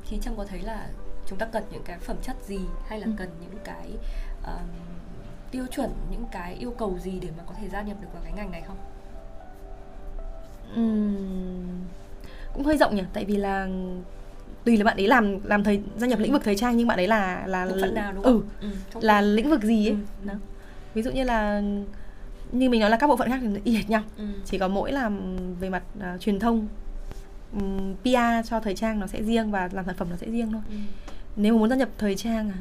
[0.09, 0.89] thì trâm có thấy là
[1.27, 3.13] chúng ta cần những cái phẩm chất gì hay là ừ.
[3.19, 3.91] cần những cái
[4.45, 4.61] uh,
[5.51, 8.23] tiêu chuẩn những cái yêu cầu gì để mà có thể gia nhập được vào
[8.25, 8.77] cái ngành này không
[10.73, 11.81] uhm,
[12.55, 13.69] cũng hơi rộng nhỉ tại vì là
[14.65, 16.99] tùy là bạn ấy làm làm thời gia nhập lĩnh vực thời trang nhưng bạn
[16.99, 18.43] ấy là là Bộ phận nào đúng không?
[18.61, 19.97] Ừ, ừ là lĩnh vực gì ấy.
[20.23, 20.29] Ừ.
[20.29, 20.35] Đó.
[20.95, 21.63] Ví dụ như là
[22.53, 24.03] như mình nói là các bộ phận khác thì y hệt nhau.
[24.17, 24.25] Ừ.
[24.45, 25.11] Chỉ có mỗi là
[25.61, 26.69] về mặt uh, truyền thông
[27.61, 30.53] um, PR cho thời trang nó sẽ riêng và làm sản phẩm nó sẽ riêng
[30.53, 30.63] thôi.
[30.71, 30.77] Ừ.
[31.37, 32.59] Nếu mà muốn gia nhập thời trang à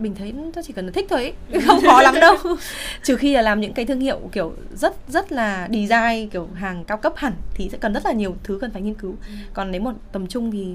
[0.00, 1.62] mình thấy nó chỉ cần thích thôi ấy.
[1.66, 2.36] không khó lắm đâu
[3.02, 6.84] trừ khi là làm những cái thương hiệu kiểu rất rất là design kiểu hàng
[6.84, 9.32] cao cấp hẳn thì sẽ cần rất là nhiều thứ cần phải nghiên cứu ừ.
[9.54, 10.74] còn nếu một tầm trung thì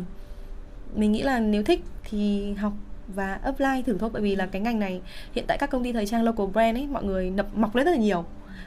[0.95, 2.73] mình nghĩ là nếu thích thì học
[3.07, 5.01] và apply thử thôi bởi vì là cái ngành này
[5.35, 7.85] hiện tại các công ty thời trang local brand ấy mọi người nập mọc lên
[7.85, 8.25] rất là nhiều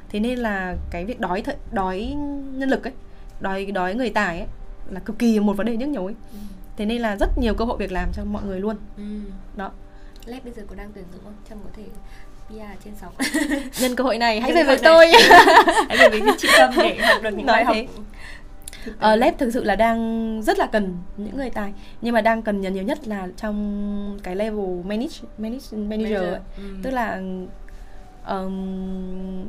[0.09, 2.15] thế nên là cái việc đói th- đói
[2.53, 2.93] nhân lực ấy
[3.41, 4.49] đói đói người tài ấy
[4.91, 6.39] là cực kỳ một vấn đề nhức nhối ừ.
[6.77, 9.03] thế nên là rất nhiều cơ hội việc làm cho mọi người luôn ừ.
[9.57, 9.71] đó
[10.29, 11.35] Lab bây giờ có đang tuyển dụng không?
[11.49, 11.83] Trâm có thể
[12.49, 13.13] PR trên sóng
[13.81, 15.07] Nhân cơ hội này hãy về với tôi
[15.89, 17.77] Hãy về với chị Trâm để học được những bài học
[18.99, 22.43] Ờ, Lab thực sự là đang rất là cần những người tài nhưng mà đang
[22.43, 26.21] cần nhiều nhiều nhất là trong cái level manage manage manager, manager.
[26.21, 26.41] Ấy.
[26.57, 26.63] Ừ.
[26.83, 27.21] tức là
[28.29, 29.47] um,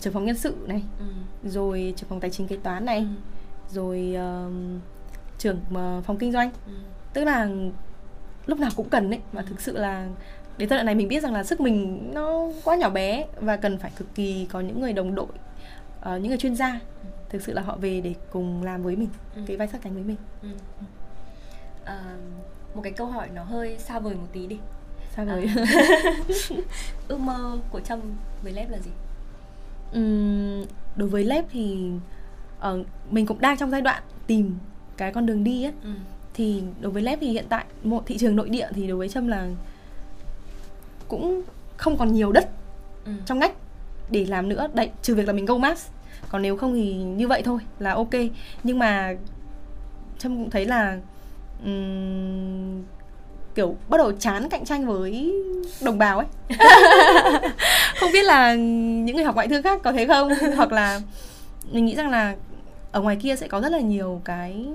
[0.00, 1.04] trưởng phòng nhân sự này ừ.
[1.48, 3.06] rồi trưởng phòng tài chính kế toán này ừ.
[3.70, 4.80] rồi um,
[5.38, 6.72] trưởng uh, phòng kinh doanh ừ.
[7.12, 7.48] tức là
[8.48, 10.08] lúc nào cũng cần đấy và thực sự là
[10.58, 13.56] đến giai đoạn này mình biết rằng là sức mình nó quá nhỏ bé và
[13.56, 15.26] cần phải cực kỳ có những người đồng đội
[16.00, 16.80] uh, những người chuyên gia
[17.28, 19.42] thực sự là họ về để cùng làm với mình ừ.
[19.46, 20.16] cái vai sát cánh với mình.
[20.42, 20.48] Ừ.
[21.84, 22.02] à,
[22.74, 24.58] một cái câu hỏi nó hơi xa vời một tí đi.
[25.16, 25.50] Xa vời.
[25.56, 25.64] À,
[27.08, 28.00] ước mơ của trâm
[28.42, 28.90] với lép là gì?
[29.98, 31.90] Uhm, đối với lép thì
[32.58, 34.58] uh, mình cũng đang trong giai đoạn tìm
[34.96, 35.72] cái con đường đi ấy.
[35.82, 35.90] Ừ
[36.38, 39.08] thì đối với lép thì hiện tại một thị trường nội địa thì đối với
[39.08, 39.48] trâm là
[41.08, 41.42] cũng
[41.76, 42.48] không còn nhiều đất
[43.04, 43.12] ừ.
[43.26, 43.52] trong ngách
[44.10, 44.68] để làm nữa.
[44.74, 45.88] Đấy trừ việc là mình go mass.
[46.28, 48.14] Còn nếu không thì như vậy thôi là ok.
[48.62, 49.14] Nhưng mà
[50.18, 50.98] trâm cũng thấy là
[51.64, 52.82] um,
[53.54, 55.32] kiểu bắt đầu chán cạnh tranh với
[55.82, 56.58] đồng bào ấy.
[58.00, 60.30] Không biết là những người học ngoại thương khác có thấy không?
[60.56, 61.00] Hoặc là
[61.72, 62.36] mình nghĩ rằng là
[62.92, 64.66] ở ngoài kia sẽ có rất là nhiều cái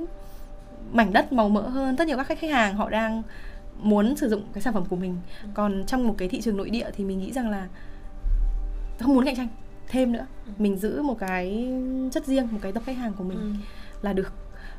[0.93, 3.23] mảnh đất màu mỡ hơn rất nhiều các khách hàng họ đang
[3.79, 5.49] muốn sử dụng cái sản phẩm của mình ừ.
[5.53, 7.67] còn trong một cái thị trường nội địa thì mình nghĩ rằng là
[8.99, 9.47] không muốn cạnh tranh
[9.87, 10.51] thêm nữa ừ.
[10.57, 11.73] mình giữ một cái
[12.11, 13.53] chất riêng một cái tập khách hàng của mình ừ.
[14.01, 14.33] là được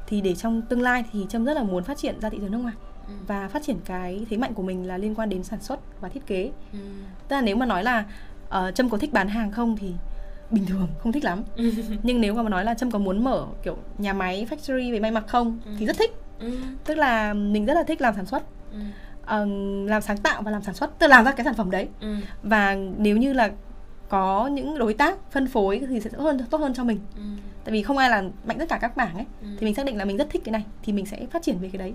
[0.06, 2.50] thì để trong tương lai thì trâm rất là muốn phát triển ra thị trường
[2.50, 2.74] nước ngoài
[3.06, 3.14] ừ.
[3.26, 6.08] và phát triển cái thế mạnh của mình là liên quan đến sản xuất và
[6.08, 6.78] thiết kế ừ.
[7.28, 8.04] tức là nếu mà nói là
[8.46, 9.92] uh, trâm có thích bán hàng không thì
[10.50, 11.42] bình thường không thích lắm
[12.02, 15.10] nhưng nếu mà nói là trâm có muốn mở kiểu nhà máy factory về may
[15.10, 15.70] mặc không ừ.
[15.78, 16.58] thì rất thích ừ.
[16.84, 18.42] tức là mình rất là thích làm sản xuất
[18.72, 18.78] ừ.
[19.22, 21.70] uh, làm sáng tạo và làm sản xuất tức là làm ra cái sản phẩm
[21.70, 22.16] đấy ừ.
[22.42, 23.50] và nếu như là
[24.08, 27.22] có những đối tác phân phối thì sẽ tốt hơn tốt hơn cho mình ừ.
[27.64, 29.48] tại vì không ai là mạnh tất cả các bảng ấy ừ.
[29.58, 31.58] thì mình xác định là mình rất thích cái này thì mình sẽ phát triển
[31.58, 31.94] về cái đấy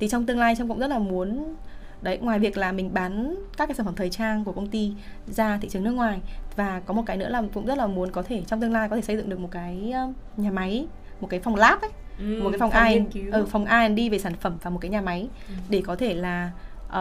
[0.00, 1.54] thì trong tương lai trâm cũng rất là muốn
[2.02, 4.92] đấy ngoài việc là mình bán các cái sản phẩm thời trang của công ty
[5.26, 6.20] ra thị trường nước ngoài
[6.56, 8.88] và có một cái nữa là cũng rất là muốn có thể trong tương lai
[8.88, 9.94] có thể xây dựng được một cái
[10.36, 10.86] nhà máy
[11.20, 14.00] một cái phòng lab ấy ừ, một cái phòng, phòng I ở ừ, phòng R&D
[14.10, 15.54] về sản phẩm và một cái nhà máy ừ.
[15.68, 16.50] để có thể là
[16.86, 16.92] uh,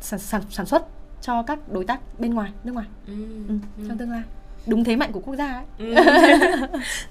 [0.00, 0.86] sản, sản sản xuất
[1.20, 3.14] cho các đối tác bên ngoài nước ngoài ừ,
[3.48, 3.84] ừ, ừ.
[3.88, 4.22] trong tương lai
[4.66, 5.94] đúng thế mạnh của quốc gia ấy ừ.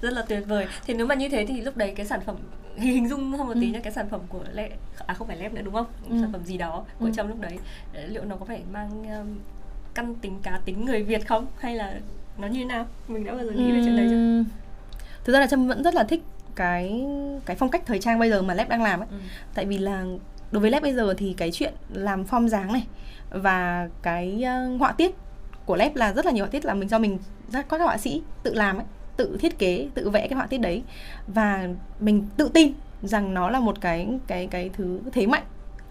[0.02, 2.36] rất là tuyệt vời thì nếu mà như thế thì lúc đấy cái sản phẩm
[2.76, 3.80] hình dung hơn một tí ừ.
[3.82, 4.70] cái sản phẩm của lệ
[5.06, 6.16] à không phải lép nữa đúng không ừ.
[6.20, 7.12] sản phẩm gì đó của ừ.
[7.14, 7.58] trong lúc đấy
[8.06, 9.38] liệu nó có phải mang um,
[9.94, 11.94] căn tính cá tính người việt không hay là
[12.38, 13.74] nó như thế nào mình đã bao giờ nghĩ ừ.
[13.74, 14.44] về chuyện đấy chưa
[15.24, 16.22] thực ra là trâm vẫn rất là thích
[16.54, 17.04] cái
[17.46, 19.16] cái phong cách thời trang bây giờ mà lép đang làm ấy ừ.
[19.54, 20.04] tại vì là
[20.50, 22.86] đối với lép bây giờ thì cái chuyện làm form dáng này
[23.30, 24.44] và cái
[24.74, 25.14] uh, họa tiết
[25.66, 27.18] của lép là rất là nhiều họa tiết là mình do mình
[27.52, 28.84] các các họa sĩ tự làm ấy
[29.16, 30.82] tự thiết kế tự vẽ cái họa tiết đấy
[31.26, 31.68] và
[32.00, 35.42] mình tự tin rằng nó là một cái cái cái thứ thế mạnh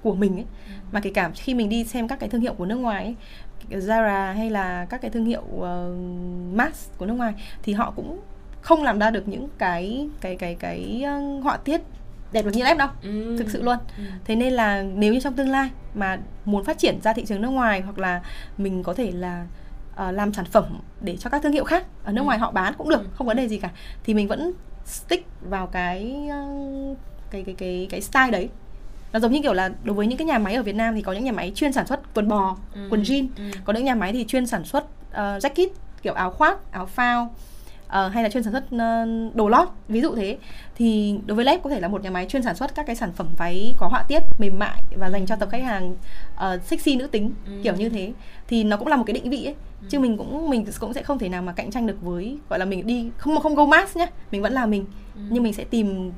[0.02, 0.46] của mình ấy
[0.92, 3.16] mà kể cả khi mình đi xem các cái thương hiệu của nước ngoài ấy,
[3.82, 5.66] Zara hay là các cái thương hiệu uh,
[6.54, 8.20] mass của nước ngoài thì họ cũng
[8.62, 11.82] không làm ra được những cái cái cái cái uh, họa tiết
[12.32, 13.36] đẹp được như em đâu ừ.
[13.40, 14.04] thực sự luôn ừ.
[14.26, 17.42] thế nên là nếu như trong tương lai mà muốn phát triển ra thị trường
[17.42, 18.22] nước ngoài hoặc là
[18.58, 19.46] mình có thể là
[19.94, 22.26] uh, làm sản phẩm để cho các thương hiệu khác ở nước ừ.
[22.26, 23.08] ngoài họ bán cũng được ừ.
[23.14, 23.70] không vấn đề gì cả
[24.04, 24.54] thì mình vẫn
[24.86, 26.98] stick vào cái uh,
[27.32, 28.50] cái cái cái cái style đấy
[29.14, 31.02] nó giống như kiểu là đối với những cái nhà máy ở Việt Nam thì
[31.02, 32.88] có những nhà máy chuyên sản xuất quần bò, ừ.
[32.92, 33.44] quần jean, ừ.
[33.66, 35.68] có những nhà máy thì chuyên sản xuất uh, jacket
[36.02, 37.36] kiểu áo khoác, áo phao
[37.92, 40.38] uh, hay là chuyên sản xuất uh, đồ lót ví dụ thế
[40.76, 42.96] thì đối với Lep có thể là một nhà máy chuyên sản xuất các cái
[42.96, 45.96] sản phẩm váy có họa tiết mềm mại và dành cho tập khách hàng
[46.36, 47.52] uh, sexy nữ tính ừ.
[47.64, 48.14] kiểu như thế
[48.48, 49.88] thì nó cũng là một cái định vị ấy ừ.
[49.90, 52.60] chứ mình cũng mình cũng sẽ không thể nào mà cạnh tranh được với gọi
[52.60, 54.86] là mình đi không không go mass nhá mình vẫn là mình
[55.16, 55.22] ừ.
[55.30, 56.12] nhưng mình sẽ tìm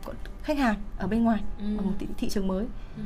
[0.43, 1.65] khách hàng ở bên ngoài ừ.
[1.77, 2.65] ở một thị, thị trường mới
[2.97, 3.03] ừ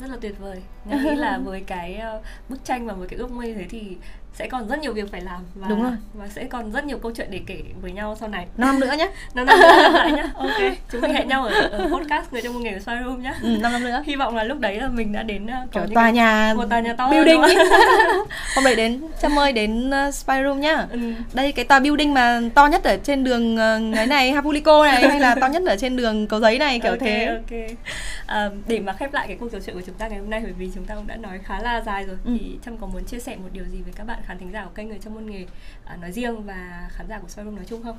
[0.00, 3.30] rất là tuyệt vời nghĩ là với cái uh, bức tranh và với cái ước
[3.30, 3.96] mơ như thế thì
[4.38, 5.92] sẽ còn rất nhiều việc phải làm và đúng rồi.
[6.14, 8.46] và sẽ còn rất nhiều câu chuyện để kể với nhau sau này.
[8.56, 10.30] Năm nữa nhé năm năm nữa lại nhá.
[10.34, 10.72] Ok.
[10.92, 13.34] Chúng mình hẹn nhau ở, ở podcast người trong một nghề Spy Room nhá.
[13.42, 14.02] Ừ, năm năm nữa.
[14.06, 16.80] Hy vọng là lúc đấy là mình đã đến uh, có tòa nhà một tòa
[16.80, 17.40] nhà to building
[18.56, 20.86] hôm đấy đến chăm ơi đến uh, Spy Room nhá.
[20.90, 20.98] Ừ.
[21.34, 23.56] đây cái tòa building mà to nhất ở trên đường
[23.94, 26.92] cái này Hapulico này hay là to nhất ở trên đường cầu giấy này kiểu
[26.92, 27.26] okay, thế.
[27.26, 27.78] ok.
[28.26, 30.40] À, để mà khép lại cái cuộc trò chuyện của chúng ta ngày hôm nay
[30.44, 32.36] bởi vì chúng ta cũng đã nói khá là dài rồi ừ.
[32.40, 34.64] thì trâm có muốn chia sẻ một điều gì với các bạn khán thính giả
[34.64, 35.46] của kênh người trong môn nghề
[35.84, 37.96] à, nói riêng và khán giả của Soi nói chung không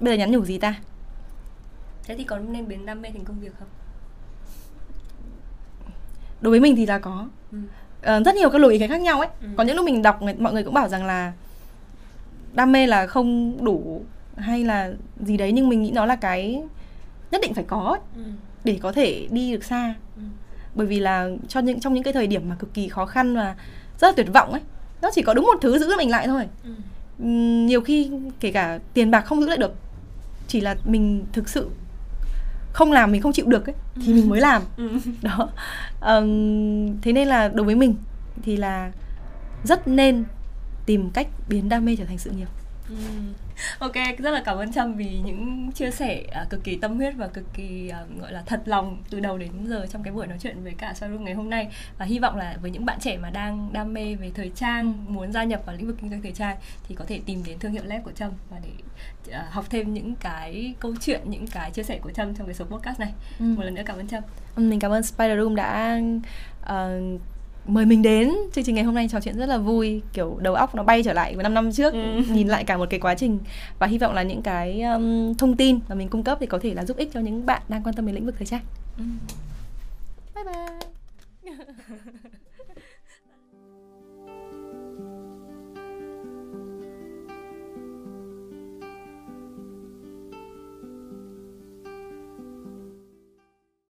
[0.00, 0.74] bây giờ nhắn nhủ gì ta
[2.04, 3.68] thế thì có nên biến đam mê thành công việc không
[6.40, 7.58] đối với mình thì là có ừ.
[8.02, 9.48] à, rất nhiều các luồng ý kiến khác nhau ấy ừ.
[9.56, 11.32] có những lúc mình đọc mọi người cũng bảo rằng là
[12.52, 14.04] đam mê là không đủ
[14.36, 16.62] hay là gì đấy nhưng mình nghĩ nó là cái
[17.30, 18.00] nhất định phải có ấy.
[18.16, 18.22] Ừ
[18.64, 20.22] để có thể đi được xa ừ.
[20.74, 23.36] bởi vì là cho những trong những cái thời điểm mà cực kỳ khó khăn
[23.36, 23.56] và
[23.98, 24.60] rất là tuyệt vọng ấy
[25.04, 26.70] nó chỉ có đúng một thứ giữ mình lại thôi ừ.
[27.66, 29.74] nhiều khi kể cả tiền bạc không giữ lại được
[30.48, 31.68] chỉ là mình thực sự
[32.72, 34.14] không làm mình không chịu được ấy thì ừ.
[34.14, 34.88] mình mới làm ừ.
[35.22, 35.48] đó
[36.00, 37.94] um, thế nên là đối với mình
[38.42, 38.92] thì là
[39.64, 40.24] rất nên
[40.86, 42.48] tìm cách biến đam mê trở thành sự nghiệp
[42.88, 42.94] ừ
[43.78, 47.14] ok rất là cảm ơn trâm vì những chia sẻ uh, cực kỳ tâm huyết
[47.16, 50.26] và cực kỳ uh, gọi là thật lòng từ đầu đến giờ trong cái buổi
[50.26, 51.68] nói chuyện với cả showroom ngày hôm nay.
[51.98, 55.14] Và hy vọng là với những bạn trẻ mà đang đam mê về thời trang
[55.14, 56.56] muốn gia nhập vào lĩnh vực kinh doanh thời trang
[56.88, 58.70] thì có thể tìm đến thương hiệu lab của trâm và để
[59.28, 62.54] uh, học thêm những cái câu chuyện những cái chia sẻ của trâm trong cái
[62.54, 63.12] số podcast này.
[63.38, 63.44] Ừ.
[63.44, 64.22] một lần nữa cảm ơn trâm.
[64.56, 66.00] Mình cảm ơn Spider Room đã
[66.62, 67.20] uh,
[67.66, 68.32] mời mình đến.
[68.52, 71.02] Chương trình ngày hôm nay trò chuyện rất là vui kiểu đầu óc nó bay
[71.02, 71.34] trở lại.
[71.34, 72.22] Với năm năm trước ừ.
[72.30, 73.38] nhìn lại cả một cái quá trình.
[73.78, 76.58] Và hy vọng là những cái um, thông tin mà mình cung cấp thì có
[76.58, 78.62] thể là giúp ích cho những bạn đang quan tâm đến lĩnh vực thời trang.
[78.98, 79.04] Ừ.
[80.34, 81.54] bye bye